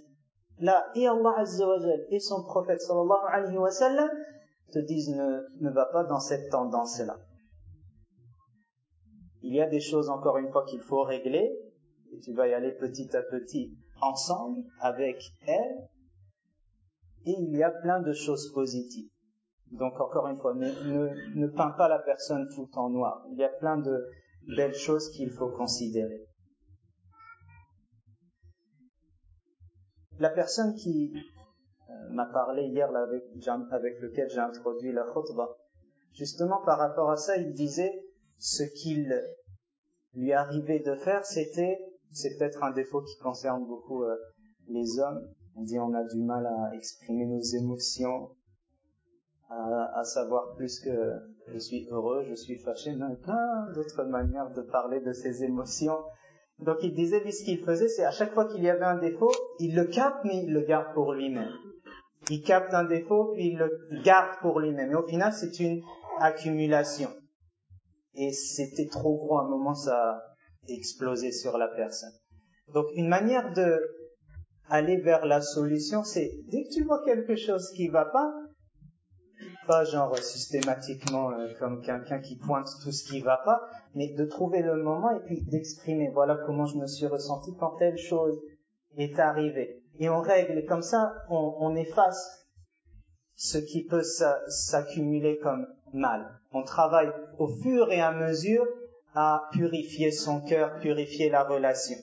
Là, 0.59 0.85
et 0.95 1.07
Allah 1.07 1.33
Azza 1.39 1.67
wa 1.67 1.75
et 2.09 2.19
son 2.21 2.41
prophète 2.43 2.79
sallallahu 2.79 3.33
alayhi 3.33 3.57
wa 3.57 3.69
sallam 3.69 4.09
te 4.71 4.79
disent 4.79 5.09
ne, 5.09 5.41
ne 5.59 5.69
va 5.69 5.87
pas 5.87 6.05
dans 6.05 6.21
cette 6.21 6.49
tendance-là. 6.51 7.17
Il 9.41 9.53
y 9.53 9.59
a 9.59 9.67
des 9.67 9.81
choses, 9.81 10.09
encore 10.09 10.37
une 10.37 10.49
fois, 10.53 10.63
qu'il 10.63 10.79
faut 10.79 11.03
régler, 11.03 11.51
et 12.13 12.19
tu 12.19 12.33
vas 12.33 12.47
y 12.47 12.53
aller 12.53 12.71
petit 12.71 13.13
à 13.13 13.23
petit 13.23 13.75
ensemble 13.99 14.63
avec 14.79 15.21
elle, 15.45 15.89
et 17.25 17.35
il 17.37 17.55
y 17.55 17.63
a 17.63 17.71
plein 17.71 18.01
de 18.01 18.13
choses 18.13 18.51
positives. 18.53 19.09
Donc, 19.71 19.99
encore 19.99 20.27
une 20.27 20.37
fois, 20.37 20.53
ne, 20.53 20.67
ne, 20.67 21.39
ne 21.39 21.47
peins 21.47 21.71
pas 21.71 21.87
la 21.87 21.99
personne 21.99 22.47
tout 22.53 22.69
en 22.75 22.89
noir. 22.89 23.25
Il 23.31 23.37
y 23.37 23.43
a 23.43 23.49
plein 23.49 23.77
de 23.77 24.05
belles 24.55 24.75
choses 24.75 25.09
qu'il 25.11 25.31
faut 25.31 25.49
considérer. 25.49 26.27
La 30.19 30.29
personne 30.29 30.75
qui 30.75 31.13
m'a 32.11 32.25
parlé 32.25 32.63
hier 32.63 32.93
avec, 32.95 33.23
avec 33.71 33.99
lequel 34.01 34.29
j'ai 34.29 34.39
introduit 34.39 34.91
la 34.91 35.03
khutbah. 35.03 35.57
Justement, 36.13 36.61
par 36.63 36.77
rapport 36.77 37.09
à 37.09 37.17
ça, 37.17 37.37
il 37.37 37.53
disait 37.53 37.93
ce 38.37 38.63
qu'il 38.63 39.09
lui 40.13 40.33
arrivait 40.33 40.79
de 40.79 40.95
faire, 40.95 41.25
c'était, 41.25 41.79
c'est 42.11 42.37
peut-être 42.37 42.63
un 42.63 42.71
défaut 42.71 43.01
qui 43.01 43.17
concerne 43.19 43.65
beaucoup 43.65 44.03
euh, 44.03 44.15
les 44.67 44.99
hommes. 44.99 45.21
On 45.55 45.63
dit 45.63 45.79
on 45.79 45.93
a 45.93 46.03
du 46.03 46.21
mal 46.21 46.45
à 46.45 46.75
exprimer 46.75 47.25
nos 47.25 47.41
émotions, 47.41 48.29
à, 49.49 49.99
à, 49.99 50.03
savoir 50.03 50.55
plus 50.55 50.79
que 50.79 51.13
je 51.47 51.57
suis 51.57 51.87
heureux, 51.89 52.23
je 52.29 52.35
suis 52.35 52.57
fâché, 52.57 52.93
mais 52.93 53.15
plein 53.17 53.67
d'autres 53.75 54.03
manières 54.03 54.51
de 54.51 54.61
parler 54.61 55.01
de 55.01 55.11
ses 55.13 55.43
émotions. 55.43 55.97
Donc 56.59 56.77
il 56.83 56.93
disait, 56.93 57.19
lui, 57.21 57.33
ce 57.33 57.43
qu'il 57.43 57.59
faisait, 57.63 57.89
c'est 57.89 58.05
à 58.05 58.11
chaque 58.11 58.33
fois 58.33 58.45
qu'il 58.45 58.63
y 58.63 58.69
avait 58.69 58.85
un 58.85 58.99
défaut, 58.99 59.31
il 59.59 59.75
le 59.75 59.85
capte, 59.85 60.23
mais 60.25 60.43
il 60.43 60.53
le 60.53 60.61
garde 60.61 60.93
pour 60.93 61.13
lui-même 61.13 61.51
il 62.29 62.43
capte 62.43 62.73
un 62.73 62.83
défaut, 62.83 63.31
puis 63.33 63.47
il 63.47 63.57
le 63.57 64.01
garde 64.03 64.39
pour 64.41 64.59
lui-même. 64.59 64.91
Et 64.91 64.95
au 64.95 65.07
final, 65.07 65.33
c'est 65.33 65.59
une 65.59 65.81
accumulation. 66.19 67.09
Et 68.13 68.31
c'était 68.31 68.87
trop 68.87 69.17
gros, 69.17 69.39
à 69.39 69.43
un 69.43 69.49
moment, 69.49 69.73
ça 69.73 69.95
a 69.95 70.21
explosé 70.67 71.31
sur 71.31 71.57
la 71.57 71.67
personne. 71.67 72.13
Donc, 72.73 72.85
une 72.95 73.07
manière 73.07 73.53
de 73.53 73.81
aller 74.71 74.97
vers 74.97 75.25
la 75.25 75.41
solution, 75.41 76.03
c'est 76.03 76.31
dès 76.47 76.63
que 76.63 76.73
tu 76.73 76.83
vois 76.83 77.03
quelque 77.05 77.35
chose 77.35 77.71
qui 77.75 77.89
va 77.89 78.05
pas, 78.05 78.33
pas 79.67 79.83
genre 79.83 80.17
systématiquement 80.17 81.31
euh, 81.31 81.47
comme 81.59 81.81
quelqu'un 81.81 82.19
qui 82.19 82.37
pointe 82.37 82.67
tout 82.83 82.91
ce 82.91 83.03
qui 83.03 83.21
va 83.21 83.37
pas, 83.45 83.61
mais 83.93 84.13
de 84.13 84.25
trouver 84.25 84.63
le 84.63 84.81
moment 84.81 85.11
et 85.11 85.19
puis 85.25 85.43
d'exprimer, 85.43 86.09
voilà 86.13 86.37
comment 86.45 86.65
je 86.65 86.77
me 86.77 86.87
suis 86.87 87.05
ressenti 87.05 87.51
quand 87.59 87.75
telle 87.77 87.97
chose 87.97 88.41
est 88.97 89.19
arrivée 89.19 89.81
et 89.99 90.09
on 90.09 90.21
règle, 90.21 90.65
comme 90.65 90.81
ça, 90.81 91.13
on, 91.29 91.55
on 91.59 91.75
efface 91.75 92.47
ce 93.35 93.57
qui 93.57 93.83
peut 93.85 94.03
s'accumuler 94.03 95.37
comme 95.39 95.67
mal. 95.93 96.39
On 96.51 96.63
travaille 96.63 97.11
au 97.37 97.47
fur 97.47 97.91
et 97.91 98.01
à 98.01 98.11
mesure 98.11 98.65
à 99.13 99.49
purifier 99.51 100.11
son 100.11 100.41
cœur, 100.41 100.79
purifier 100.79 101.29
la 101.29 101.43
relation. 101.43 101.97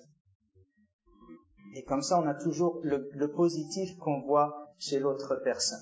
Et 1.78 1.84
comme 1.84 2.02
ça, 2.02 2.18
on 2.18 2.26
a 2.26 2.34
toujours 2.34 2.80
le, 2.82 3.08
le 3.14 3.30
positif 3.30 3.96
qu'on 3.98 4.20
voit 4.22 4.74
chez 4.80 4.98
l'autre 4.98 5.40
personne. 5.44 5.78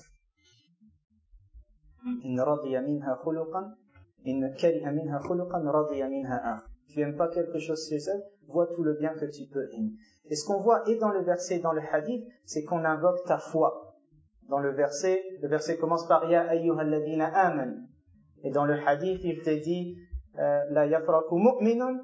Tu 6.87 7.01
aimes 7.01 7.15
pas 7.15 7.29
quelque 7.29 7.57
chose 7.57 7.89
chez 7.89 7.95
elle, 7.95 8.23
vois 8.47 8.67
tout 8.75 8.83
le 8.83 8.93
bien 8.93 9.15
que 9.15 9.25
tu 9.25 9.47
peux 9.51 9.67
aimer. 9.73 9.93
Et 10.29 10.35
ce 10.35 10.45
qu'on 10.45 10.61
voit 10.61 10.87
et 10.87 10.97
dans 10.97 11.09
le 11.09 11.23
verset 11.23 11.55
et 11.57 11.61
dans 11.61 11.73
le 11.73 11.81
hadith, 11.91 12.23
c'est 12.45 12.63
qu'on 12.63 12.85
invoque 12.85 13.23
ta 13.25 13.39
foi. 13.39 13.95
Dans 14.49 14.59
le 14.59 14.73
verset, 14.75 15.23
le 15.41 15.47
verset 15.47 15.77
commence 15.77 16.07
par 16.07 16.29
Ya 16.29 16.47
ayyuhalladina 16.47 17.25
aman. 17.25 17.87
Et 18.43 18.51
dans 18.51 18.65
le 18.65 18.75
hadith, 18.87 19.21
il 19.23 19.41
te 19.41 19.49
dit 19.49 19.97
euh, 20.37 20.63
La 20.69 20.85
yafraku 20.85 21.39
mu'minun 21.39 22.03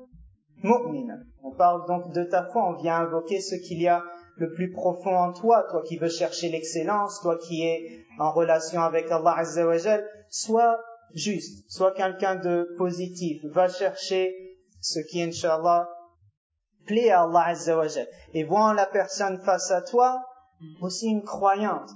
mu'mina. 0.63 1.17
On 1.43 1.51
parle 1.51 1.85
donc 1.87 2.11
de 2.13 2.23
ta 2.23 2.45
foi, 2.45 2.69
on 2.69 2.81
vient 2.81 2.97
invoquer 2.97 3.41
ce 3.41 3.55
qu'il 3.55 3.81
y 3.81 3.87
a 3.87 4.03
le 4.37 4.51
plus 4.53 4.71
profond 4.71 5.15
en 5.15 5.33
toi, 5.33 5.65
toi 5.69 5.83
qui 5.83 5.97
veux 5.97 6.09
chercher 6.09 6.49
l'excellence, 6.49 7.19
toi 7.21 7.37
qui 7.37 7.63
es 7.63 8.05
en 8.17 8.31
relation 8.31 8.81
avec 8.81 9.11
Allah 9.11 9.35
Azzawajal, 9.37 10.07
sois 10.29 10.79
juste, 11.13 11.69
sois 11.69 11.91
quelqu'un 11.91 12.35
de 12.35 12.75
positif, 12.77 13.43
va 13.45 13.67
chercher 13.67 14.33
ce 14.81 14.99
qui, 14.99 15.21
Inch'Allah, 15.21 15.87
plaît 16.85 17.11
à 17.11 17.23
Allah 17.23 17.47
Azzawajal. 17.47 18.07
Et 18.33 18.43
vois 18.43 18.73
la 18.73 18.85
personne 18.85 19.39
face 19.39 19.69
à 19.71 19.81
toi 19.81 20.23
aussi 20.81 21.07
une 21.07 21.23
croyante. 21.23 21.91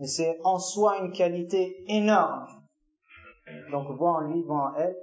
Et 0.00 0.06
c'est 0.06 0.38
en 0.44 0.58
soi 0.58 0.98
une 0.98 1.12
qualité 1.12 1.84
énorme. 1.88 2.46
Donc 3.70 3.90
vois 3.96 4.12
en 4.12 4.20
lui, 4.20 4.42
vois 4.42 4.72
en 4.72 4.74
elle 4.76 4.96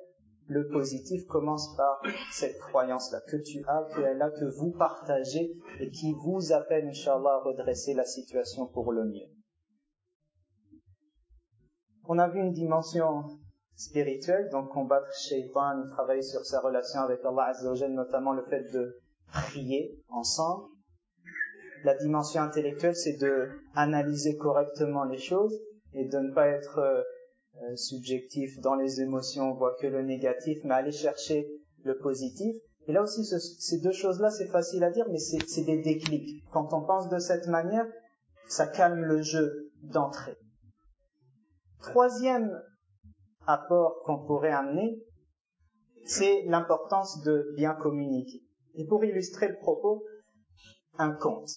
le 0.48 0.68
positif 0.70 1.26
commence 1.28 1.76
par 1.76 2.02
cette 2.32 2.58
croyance-là 2.60 3.22
que 3.28 3.38
tu 3.38 3.64
as, 3.68 3.88
qu'elle 3.94 4.22
a, 4.22 4.30
que 4.30 4.46
vous 4.58 4.72
partagez 4.72 5.58
et 5.80 5.90
qui 5.90 6.14
vous 6.14 6.54
appelle, 6.54 6.88
Inch'Allah, 6.88 7.42
à 7.42 7.44
redresser 7.44 7.94
la 7.94 8.06
situation 8.06 8.68
pour 8.68 8.92
le 8.92 9.06
mieux. 9.06 9.28
On 12.06 12.18
a 12.20 12.30
vu 12.30 12.40
une 12.40 12.54
dimension 12.54 13.24
spirituelle, 13.76 14.50
donc 14.50 14.70
combattre 14.70 15.14
Shaitan, 15.14 15.84
travailler 15.92 16.22
sur 16.22 16.46
sa 16.46 16.62
relation 16.62 17.02
avec 17.02 17.20
Allah 17.26 17.48
Azzawajal, 17.50 17.92
notamment 17.92 18.32
le 18.32 18.44
fait 18.46 18.64
de 18.72 19.02
prier 19.32 20.02
ensemble. 20.08 20.70
La 21.84 21.96
dimension 21.96 22.42
intellectuelle, 22.42 22.96
c'est 22.96 23.18
de 23.18 23.50
analyser 23.76 24.38
correctement 24.38 25.04
les 25.04 25.20
choses 25.20 25.54
et 25.94 26.08
de 26.08 26.18
ne 26.18 26.34
pas 26.34 26.48
être 26.48 27.06
euh, 27.64 27.76
subjectif 27.76 28.60
dans 28.60 28.76
les 28.76 29.02
émotions, 29.02 29.52
on 29.52 29.56
voit 29.56 29.76
que 29.80 29.88
le 29.88 30.04
négatif, 30.04 30.60
mais 30.64 30.76
aller 30.76 30.92
chercher 30.92 31.48
le 31.84 31.98
positif. 31.98 32.56
Et 32.88 32.94
là 32.94 33.04
aussi, 33.04 33.26
ces 33.26 33.80
deux 33.80 33.92
choses-là, 33.92 34.30
c'est 34.30 34.48
facile 34.48 34.84
à 34.84 34.92
dire, 34.92 35.06
mais 35.10 35.18
c'est 35.18 35.64
des 35.64 35.82
déclics. 35.82 36.44
Quand 36.52 36.74
on 36.74 36.86
pense 36.86 37.10
de 37.10 37.20
cette 37.20 37.48
manière, 37.48 37.86
ça 38.48 38.68
calme 38.68 39.02
le 39.02 39.22
jeu 39.22 39.72
d'entrée. 39.84 40.38
Troisième 41.82 42.62
apport 43.46 44.02
qu'on 44.06 44.26
pourrait 44.26 44.52
amener, 44.52 45.02
c'est 46.06 46.44
l'importance 46.46 47.22
de 47.24 47.54
bien 47.56 47.74
communiquer. 47.74 48.42
Et 48.76 48.86
pour 48.86 49.04
illustrer 49.04 49.50
le 49.50 49.58
propos, 49.58 50.04
un 50.98 51.12
conte. 51.12 51.50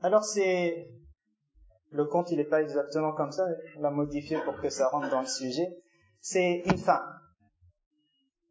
Alors 0.00 0.24
c'est 0.24 0.88
le 1.96 2.04
conte, 2.04 2.30
il 2.30 2.36
n'est 2.36 2.44
pas 2.44 2.62
exactement 2.62 3.12
comme 3.12 3.32
ça, 3.32 3.46
on 3.76 3.82
l'a 3.82 3.90
modifié 3.90 4.38
pour 4.44 4.60
que 4.60 4.68
ça 4.68 4.88
rentre 4.88 5.10
dans 5.10 5.20
le 5.20 5.26
sujet. 5.26 5.66
C'est 6.20 6.62
une 6.66 6.78
femme. 6.78 7.06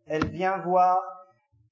Elle 0.07 0.27
vient 0.29 0.57
voir 0.59 0.99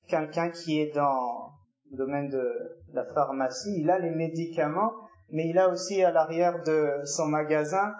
quelqu'un 0.07 0.49
qui 0.49 0.79
est 0.79 0.93
dans 0.93 1.51
le 1.91 1.97
domaine 1.97 2.29
de 2.29 2.77
la 2.93 3.05
pharmacie. 3.05 3.79
Il 3.79 3.89
a 3.89 3.99
les 3.99 4.11
médicaments, 4.11 4.91
mais 5.29 5.47
il 5.49 5.57
a 5.57 5.69
aussi 5.69 6.03
à 6.03 6.11
l'arrière 6.11 6.63
de 6.63 7.01
son 7.05 7.25
magasin 7.25 7.93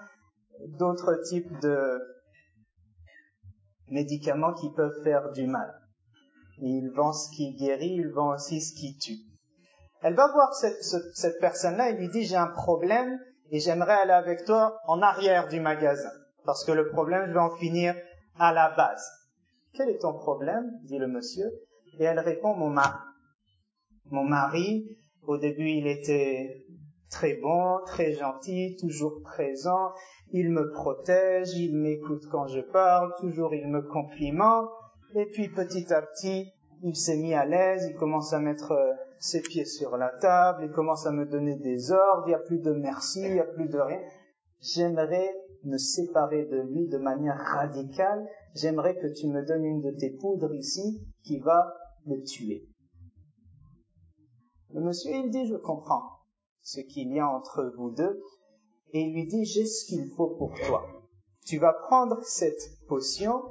d'autres 0.78 1.16
types 1.30 1.60
de 1.62 2.00
médicaments 3.90 4.54
qui 4.54 4.72
peuvent 4.72 5.04
faire 5.04 5.32
du 5.32 5.48
mal. 5.48 5.74
Il 6.60 6.92
vend 6.96 7.14
ce 7.14 7.36
qui 7.36 7.54
guérit, 7.56 7.96
il 7.96 8.10
vend 8.10 8.36
aussi 8.36 8.62
ce 8.62 8.74
qui 8.74 8.98
tue. 8.98 9.20
Elle 10.02 10.16
va 10.16 10.32
voir 10.32 10.54
cette, 10.54 10.84
cette 11.14 11.40
personne-là 11.40 11.90
et 11.90 11.94
lui 11.94 12.10
dit 12.10 12.24
j'ai 12.24 12.36
un 12.36 12.48
problème, 12.48 13.20
et 13.52 13.60
j'aimerais 13.60 13.94
aller 13.94 14.12
avec 14.12 14.46
toi 14.46 14.80
en 14.88 15.02
arrière 15.02 15.48
du 15.48 15.60
magasin, 15.60 16.12
parce 16.46 16.66
que 16.66 16.72
le 16.72 16.90
problème, 16.90 17.26
je 17.28 17.34
vais 17.34 17.40
en 17.40 17.56
finir 17.56 17.96
à 18.38 18.54
la 18.54 18.70
base. 18.72 19.06
Quel 19.74 19.90
est 19.90 20.00
ton 20.00 20.14
problème 20.14 20.72
dit 20.84 20.98
le 20.98 21.08
monsieur. 21.08 21.52
Et 22.00 22.04
elle 22.04 22.20
répond, 22.20 22.56
mon 22.56 22.70
mari. 22.70 22.98
Mon 24.12 24.24
mari, 24.24 24.98
au 25.24 25.38
début, 25.38 25.70
il 25.70 25.88
était 25.88 26.66
très 27.10 27.36
bon, 27.36 27.80
très 27.86 28.14
gentil, 28.14 28.76
toujours 28.80 29.22
présent, 29.22 29.92
il 30.32 30.50
me 30.50 30.72
protège, 30.72 31.54
il 31.54 31.78
m'écoute 31.78 32.24
quand 32.32 32.48
je 32.48 32.60
parle, 32.60 33.14
toujours 33.20 33.54
il 33.54 33.68
me 33.68 33.82
complimente, 33.84 34.70
et 35.16 35.28
puis 35.28 35.48
petit 35.50 35.94
à 35.94 36.02
petit, 36.02 36.52
il 36.84 36.96
s'est 36.96 37.18
mis 37.18 37.34
à 37.34 37.46
l'aise, 37.46 37.88
il 37.90 37.96
commence 37.96 38.34
à 38.34 38.40
mettre 38.40 38.74
euh, 38.74 38.94
ses 39.18 39.42
pieds 39.42 39.66
sur 39.66 39.96
la 39.96 40.10
table, 40.10 40.66
il 40.66 40.72
commence 40.72 41.06
à 41.06 41.12
me 41.12 41.26
donner 41.26 41.56
des 41.56 41.92
ordres, 41.92 42.24
il 42.26 42.30
n'y 42.30 42.36
a 42.36 42.40
plus 42.40 42.60
de 42.60 42.72
merci, 42.72 43.22
il 43.22 43.34
n'y 43.34 43.40
a 43.40 43.46
plus 43.46 43.70
de 43.70 43.80
rien. 43.80 44.02
J'aimerais 44.60 45.34
me 45.64 45.78
séparer 45.78 46.46
de 46.46 46.60
lui 46.60 46.88
de 46.90 46.98
manière 46.98 47.38
radicale. 47.38 48.28
J'aimerais 48.54 48.98
que 48.98 49.08
tu 49.08 49.28
me 49.28 49.46
donnes 49.46 49.64
une 49.64 49.80
de 49.80 49.92
tes 49.92 50.12
poudres 50.12 50.54
ici 50.54 51.02
qui 51.24 51.40
va 51.40 51.74
le 52.06 52.22
tuer. 52.22 52.68
Le 54.72 54.82
monsieur, 54.82 55.14
il 55.14 55.30
dit, 55.30 55.48
je 55.48 55.56
comprends 55.56 56.04
ce 56.62 56.82
qu'il 56.82 57.14
y 57.14 57.20
a 57.20 57.28
entre 57.28 57.74
vous 57.78 57.92
deux. 57.92 58.22
Et 58.92 59.02
il 59.02 59.14
lui 59.14 59.26
dit, 59.26 59.46
j'ai 59.46 59.66
ce 59.66 59.86
qu'il 59.86 60.12
faut 60.16 60.36
pour 60.36 60.54
toi. 60.68 60.86
Tu 61.46 61.60
vas 61.60 61.74
prendre 61.74 62.22
cette 62.24 62.78
potion 62.88 63.42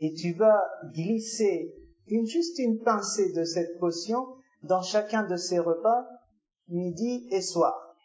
et 0.00 0.14
tu 0.14 0.32
vas 0.32 0.62
glisser 0.94 1.74
une, 2.12 2.26
juste 2.26 2.58
une 2.58 2.78
pincée 2.78 3.32
de 3.32 3.42
cette 3.42 3.78
potion 3.78 4.26
dans 4.62 4.82
chacun 4.82 5.26
de 5.26 5.36
ses 5.36 5.58
repas, 5.58 6.06
midi 6.68 7.26
et 7.30 7.40
soir. 7.40 7.96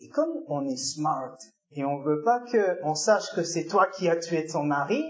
Et 0.00 0.08
comme 0.08 0.32
on 0.48 0.64
est 0.66 0.76
smart 0.76 1.36
et 1.72 1.84
on 1.84 2.00
veut 2.00 2.22
pas 2.22 2.40
que 2.40 2.82
on 2.82 2.94
sache 2.94 3.34
que 3.34 3.42
c'est 3.42 3.66
toi 3.66 3.86
qui 3.88 4.08
as 4.08 4.16
tué 4.16 4.46
ton 4.46 4.62
mari, 4.62 5.02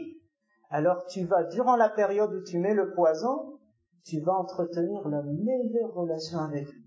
alors 0.71 1.07
tu 1.07 1.25
vas, 1.25 1.45
durant 1.45 1.77
la 1.77 1.89
période 1.89 2.35
où 2.35 2.43
tu 2.43 2.59
mets 2.59 2.75
le 2.75 2.93
poison, 2.93 3.59
tu 4.05 4.21
vas 4.21 4.35
entretenir 4.35 5.09
la 5.09 5.23
meilleure 5.23 5.95
relation 5.95 6.39
avec 6.39 6.67
lui. 6.67 6.85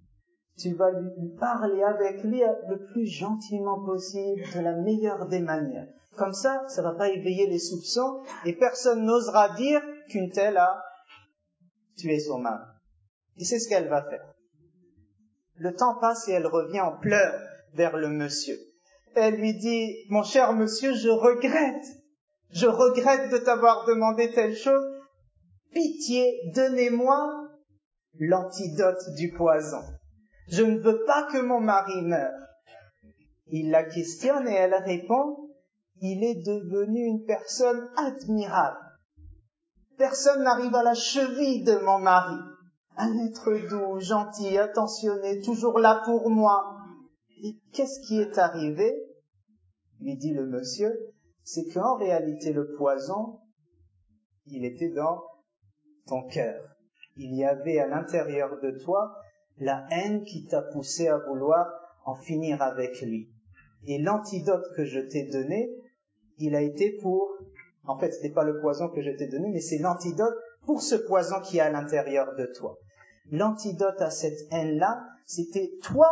Tu 0.57 0.73
vas 0.73 0.91
lui 0.91 1.29
parler 1.39 1.81
avec 1.83 2.21
lui 2.23 2.41
le 2.67 2.85
plus 2.91 3.05
gentiment 3.05 3.85
possible, 3.85 4.41
de 4.53 4.59
la 4.59 4.75
meilleure 4.75 5.27
des 5.27 5.39
manières. 5.39 5.87
Comme 6.17 6.33
ça, 6.33 6.63
ça 6.67 6.81
va 6.81 6.93
pas 6.93 7.07
éveiller 7.07 7.47
les 7.47 7.59
soupçons 7.59 8.23
et 8.45 8.57
personne 8.57 9.05
n'osera 9.05 9.55
dire 9.55 9.81
qu'une 10.09 10.31
telle 10.31 10.57
a 10.57 10.83
tué 11.99 12.19
son 12.19 12.39
mari. 12.39 12.65
Et 13.37 13.45
c'est 13.45 13.59
ce 13.59 13.69
qu'elle 13.69 13.87
va 13.87 14.03
faire. 14.09 14.33
Le 15.55 15.75
temps 15.75 15.99
passe 15.99 16.27
et 16.27 16.31
elle 16.31 16.47
revient 16.47 16.81
en 16.81 16.97
pleurs 16.97 17.39
vers 17.73 17.97
le 17.97 18.09
monsieur. 18.09 18.57
Elle 19.15 19.35
lui 19.35 19.53
dit, 19.53 20.05
mon 20.09 20.23
cher 20.23 20.53
monsieur, 20.53 20.93
je 20.93 21.09
regrette, 21.09 21.85
je 22.51 22.67
regrette 22.67 23.31
de 23.31 23.37
t'avoir 23.37 23.85
demandé 23.85 24.31
telle 24.31 24.55
chose. 24.55 24.85
Pitié, 25.73 26.39
donnez-moi 26.55 27.49
l'antidote 28.19 29.03
du 29.17 29.31
poison. 29.31 29.81
Je 30.47 30.63
ne 30.63 30.79
veux 30.79 31.03
pas 31.05 31.27
que 31.31 31.37
mon 31.37 31.59
mari 31.59 32.01
meure. 32.01 32.33
Il 33.47 33.71
la 33.71 33.83
questionne 33.83 34.47
et 34.47 34.55
elle 34.55 34.75
répond, 34.75 35.49
il 36.01 36.23
est 36.23 36.43
devenu 36.43 37.05
une 37.05 37.25
personne 37.25 37.89
admirable. 37.97 38.88
Personne 39.99 40.43
n'arrive 40.43 40.73
à 40.73 40.81
la 40.81 40.95
cheville 40.95 41.63
de 41.63 41.75
mon 41.75 41.99
mari 41.99 42.39
un 42.99 43.17
être 43.25 43.69
doux, 43.69 43.99
gentil, 43.99 44.57
attentionné, 44.57 45.41
toujours 45.41 45.79
là 45.79 46.01
pour 46.03 46.29
moi. 46.29 46.75
Et 47.43 47.55
qu'est-ce 47.71 47.99
qui 48.07 48.19
est 48.19 48.37
arrivé? 48.37 48.93
lui 50.01 50.15
dit 50.15 50.33
le 50.33 50.45
monsieur, 50.45 50.97
c'est 51.43 51.65
qu'en 51.73 51.95
réalité 51.97 52.53
le 52.53 52.73
poison, 52.77 53.39
il 54.47 54.65
était 54.65 54.89
dans 54.89 55.21
ton 56.07 56.23
cœur. 56.27 56.61
Il 57.15 57.35
y 57.35 57.43
avait 57.43 57.79
à 57.79 57.87
l'intérieur 57.87 58.59
de 58.61 58.71
toi 58.83 59.15
la 59.57 59.85
haine 59.91 60.23
qui 60.23 60.45
t'a 60.47 60.61
poussé 60.61 61.07
à 61.07 61.17
vouloir 61.17 61.67
en 62.05 62.15
finir 62.15 62.61
avec 62.61 63.01
lui. 63.01 63.29
Et 63.85 63.97
l'antidote 63.97 64.65
que 64.75 64.85
je 64.85 64.99
t'ai 64.99 65.29
donné, 65.29 65.69
il 66.37 66.55
a 66.55 66.61
été 66.61 66.97
pour, 67.01 67.29
en 67.85 67.97
fait, 67.97 68.11
ce 68.11 68.21
n'est 68.21 68.33
pas 68.33 68.43
le 68.43 68.59
poison 68.59 68.89
que 68.89 69.01
je 69.01 69.11
t'ai 69.11 69.27
donné, 69.27 69.49
mais 69.49 69.61
c'est 69.61 69.79
l'antidote 69.79 70.35
pour 70.65 70.81
ce 70.81 70.95
poison 70.95 71.41
qui 71.41 71.57
est 71.57 71.61
à 71.61 71.71
l'intérieur 71.71 72.35
de 72.35 72.45
toi 72.45 72.77
l'antidote 73.31 74.01
à 74.01 74.09
cette 74.09 74.39
haine-là, 74.51 75.03
c'était 75.25 75.71
toi 75.83 76.09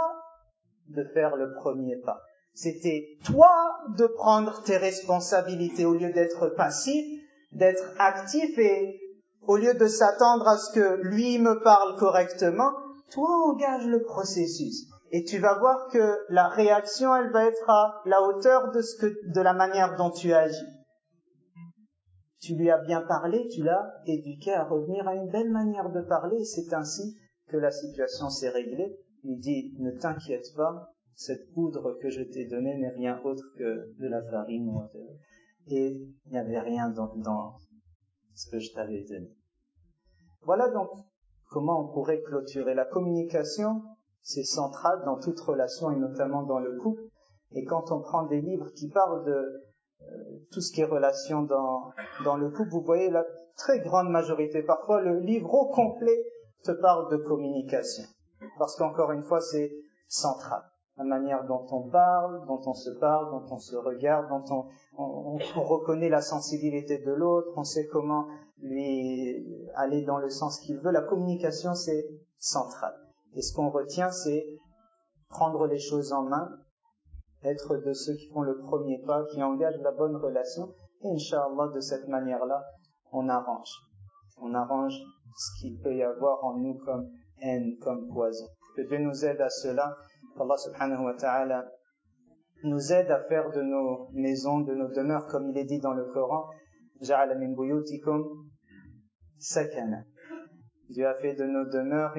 de 0.89 1.03
faire 1.13 1.35
le 1.35 1.53
premier 1.53 1.97
pas. 1.97 2.21
C'était 2.53 3.17
toi 3.25 3.51
de 3.97 4.07
prendre 4.07 4.63
tes 4.63 4.77
responsabilités 4.77 5.85
au 5.85 5.93
lieu 5.93 6.11
d'être 6.11 6.49
passif, 6.49 7.05
d'être 7.51 7.93
actif 7.99 8.57
et 8.57 8.99
au 9.43 9.57
lieu 9.57 9.73
de 9.73 9.87
s'attendre 9.87 10.47
à 10.47 10.57
ce 10.57 10.73
que 10.73 11.01
lui 11.03 11.39
me 11.39 11.61
parle 11.63 11.97
correctement, 11.97 12.71
toi 13.11 13.29
engage 13.47 13.85
le 13.85 14.01
processus. 14.01 14.85
Et 15.11 15.23
tu 15.23 15.37
vas 15.37 15.57
voir 15.59 15.87
que 15.87 16.17
la 16.29 16.49
réaction, 16.49 17.15
elle 17.15 17.31
va 17.31 17.45
être 17.45 17.69
à 17.69 18.01
la 18.05 18.21
hauteur 18.21 18.71
de 18.71 18.81
ce 18.81 18.97
que, 18.97 19.31
de 19.33 19.41
la 19.41 19.53
manière 19.53 19.95
dont 19.95 20.11
tu 20.11 20.33
agis. 20.33 20.65
Tu 22.39 22.55
lui 22.55 22.69
as 22.69 22.77
bien 22.77 23.01
parlé, 23.01 23.47
tu 23.47 23.63
l'as 23.63 23.93
éduqué 24.05 24.53
à 24.53 24.63
revenir 24.63 25.07
à 25.07 25.15
une 25.15 25.29
belle 25.29 25.49
manière 25.49 25.89
de 25.89 26.01
parler, 26.01 26.43
c'est 26.45 26.73
ainsi 26.73 27.17
que 27.47 27.57
la 27.57 27.71
situation 27.71 28.29
s'est 28.29 28.49
réglée. 28.49 28.95
Il 29.23 29.39
dit, 29.39 29.73
ne 29.79 29.91
t'inquiète 29.91 30.53
pas, 30.55 30.93
cette 31.15 31.51
poudre 31.53 31.97
que 31.99 32.09
je 32.11 32.21
t'ai 32.21 32.45
donnée 32.45 32.77
n'est 32.77 32.91
rien 32.91 33.19
autre 33.23 33.43
que 33.57 33.95
de 33.99 34.07
la 34.07 34.21
farine. 34.29 34.71
Et 35.67 35.87
il 35.87 36.31
n'y 36.31 36.37
avait 36.37 36.59
rien 36.59 36.89
dans, 36.89 37.55
ce 38.35 38.51
que 38.51 38.59
je 38.59 38.71
t'avais 38.73 39.03
donné. 39.03 39.35
Voilà 40.43 40.69
donc 40.69 40.89
comment 41.49 41.81
on 41.81 41.91
pourrait 41.91 42.21
clôturer. 42.21 42.75
La 42.75 42.85
communication, 42.85 43.81
c'est 44.21 44.43
central 44.43 45.01
dans 45.05 45.19
toute 45.19 45.39
relation 45.39 45.89
et 45.89 45.95
notamment 45.95 46.43
dans 46.43 46.59
le 46.59 46.77
couple. 46.77 47.01
Et 47.51 47.63
quand 47.63 47.91
on 47.91 48.01
prend 48.01 48.27
des 48.27 48.41
livres 48.41 48.69
qui 48.75 48.89
parlent 48.89 49.25
de 49.25 49.66
tout 50.51 50.61
ce 50.61 50.71
qui 50.71 50.81
est 50.81 50.85
relation 50.85 51.41
dans, 51.43 51.91
dans 52.23 52.37
le 52.37 52.49
couple, 52.49 52.69
vous 52.71 52.81
voyez 52.81 53.09
la 53.09 53.25
très 53.55 53.79
grande 53.79 54.09
majorité, 54.09 54.61
parfois 54.63 55.01
le 55.01 55.19
livre 55.19 55.53
au 55.53 55.67
complet 55.69 56.23
te 56.63 56.71
parle 56.71 57.11
de 57.11 57.17
communication. 57.17 58.03
Parce 58.57 58.75
qu'encore 58.75 59.11
une 59.11 59.23
fois, 59.23 59.41
c'est 59.41 59.71
central. 60.07 60.61
La 60.97 61.03
manière 61.03 61.45
dont 61.45 61.65
on 61.71 61.89
parle, 61.89 62.45
dont 62.47 62.61
on 62.65 62.73
se 62.73 62.89
parle, 62.89 63.29
dont 63.29 63.45
on 63.51 63.59
se 63.59 63.75
regarde, 63.75 64.29
dont 64.29 64.43
on, 64.49 64.65
on, 64.97 65.37
on 65.55 65.63
reconnaît 65.63 66.09
la 66.09 66.21
sensibilité 66.21 66.97
de 66.99 67.11
l'autre, 67.11 67.49
on 67.55 67.63
sait 67.63 67.87
comment 67.87 68.27
lui 68.59 69.45
aller 69.75 70.03
dans 70.03 70.17
le 70.17 70.29
sens 70.29 70.59
qu'il 70.59 70.79
veut. 70.79 70.91
La 70.91 71.01
communication, 71.01 71.75
c'est 71.75 72.07
central. 72.39 72.93
Et 73.35 73.41
ce 73.41 73.53
qu'on 73.53 73.69
retient, 73.69 74.11
c'est 74.11 74.43
prendre 75.29 75.67
les 75.67 75.79
choses 75.79 76.13
en 76.13 76.23
main, 76.23 76.49
être 77.43 77.77
de 77.77 77.93
ceux 77.93 78.15
qui 78.15 78.29
font 78.29 78.41
le 78.41 78.57
premier 78.57 78.99
pas, 79.05 79.25
qui 79.31 79.41
engagent 79.41 79.81
la 79.81 79.91
bonne 79.91 80.15
relation. 80.15 80.73
Et 81.03 81.09
Inch'Allah, 81.09 81.69
de 81.73 81.79
cette 81.79 82.07
manière-là, 82.07 82.63
on 83.11 83.29
arrange. 83.29 83.71
On 84.41 84.53
arrange 84.53 84.97
ce 85.35 85.59
qu'il 85.59 85.79
peut 85.79 85.95
y 85.95 86.03
avoir 86.03 86.43
en 86.43 86.57
nous 86.57 86.75
comme 86.85 87.09
haine, 87.41 87.77
comme 87.81 88.07
poison. 88.07 88.47
Que 88.75 88.81
Dieu 88.81 88.99
nous 88.99 89.25
aide 89.25 89.41
à 89.41 89.49
cela. 89.49 89.95
Allah 90.39 90.57
subhanahu 90.57 91.05
wa 91.05 91.13
ta'ala 91.15 91.65
nous 92.63 92.91
aide 92.91 93.11
à 93.11 93.23
faire 93.27 93.51
de 93.51 93.61
nos 93.61 94.09
maisons, 94.13 94.61
de 94.61 94.73
nos 94.73 94.89
demeures, 94.89 95.25
comme 95.27 95.49
il 95.49 95.57
est 95.57 95.65
dit 95.65 95.79
dans 95.79 95.93
le 95.93 96.05
Coran, 96.05 96.45
Ja'ala 97.01 97.35
min 97.35 97.53
buyutikum 97.53 98.23
sakana. 99.37 100.03
Dieu 100.89 101.05
a 101.05 101.15
fait 101.15 101.35
de 101.35 101.43
nos 101.43 101.65
demeures 101.65 102.15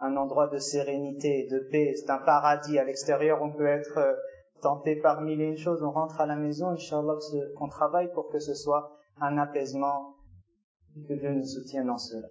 un 0.00 0.16
endroit 0.16 0.48
de 0.48 0.58
sérénité, 0.58 1.46
de 1.50 1.60
paix, 1.70 1.92
c'est 1.94 2.10
un 2.10 2.18
paradis. 2.18 2.78
À 2.78 2.84
l'extérieur, 2.84 3.40
on 3.40 3.52
peut 3.52 3.66
être 3.66 4.16
tenté 4.62 4.96
par 4.96 5.20
mille 5.20 5.40
et 5.40 5.48
une 5.48 5.58
choses. 5.58 5.82
On 5.82 5.90
rentre 5.90 6.20
à 6.20 6.26
la 6.26 6.36
maison, 6.36 6.68
Inch'Allah, 6.68 7.18
qu'on 7.56 7.68
travaille 7.68 8.10
pour 8.12 8.28
que 8.30 8.38
ce 8.38 8.54
soit 8.54 8.96
un 9.20 9.36
apaisement, 9.36 10.16
que 11.08 11.14
Dieu 11.14 11.34
nous 11.34 11.44
soutienne 11.44 11.86
dans 11.86 11.98
cela. 11.98 12.28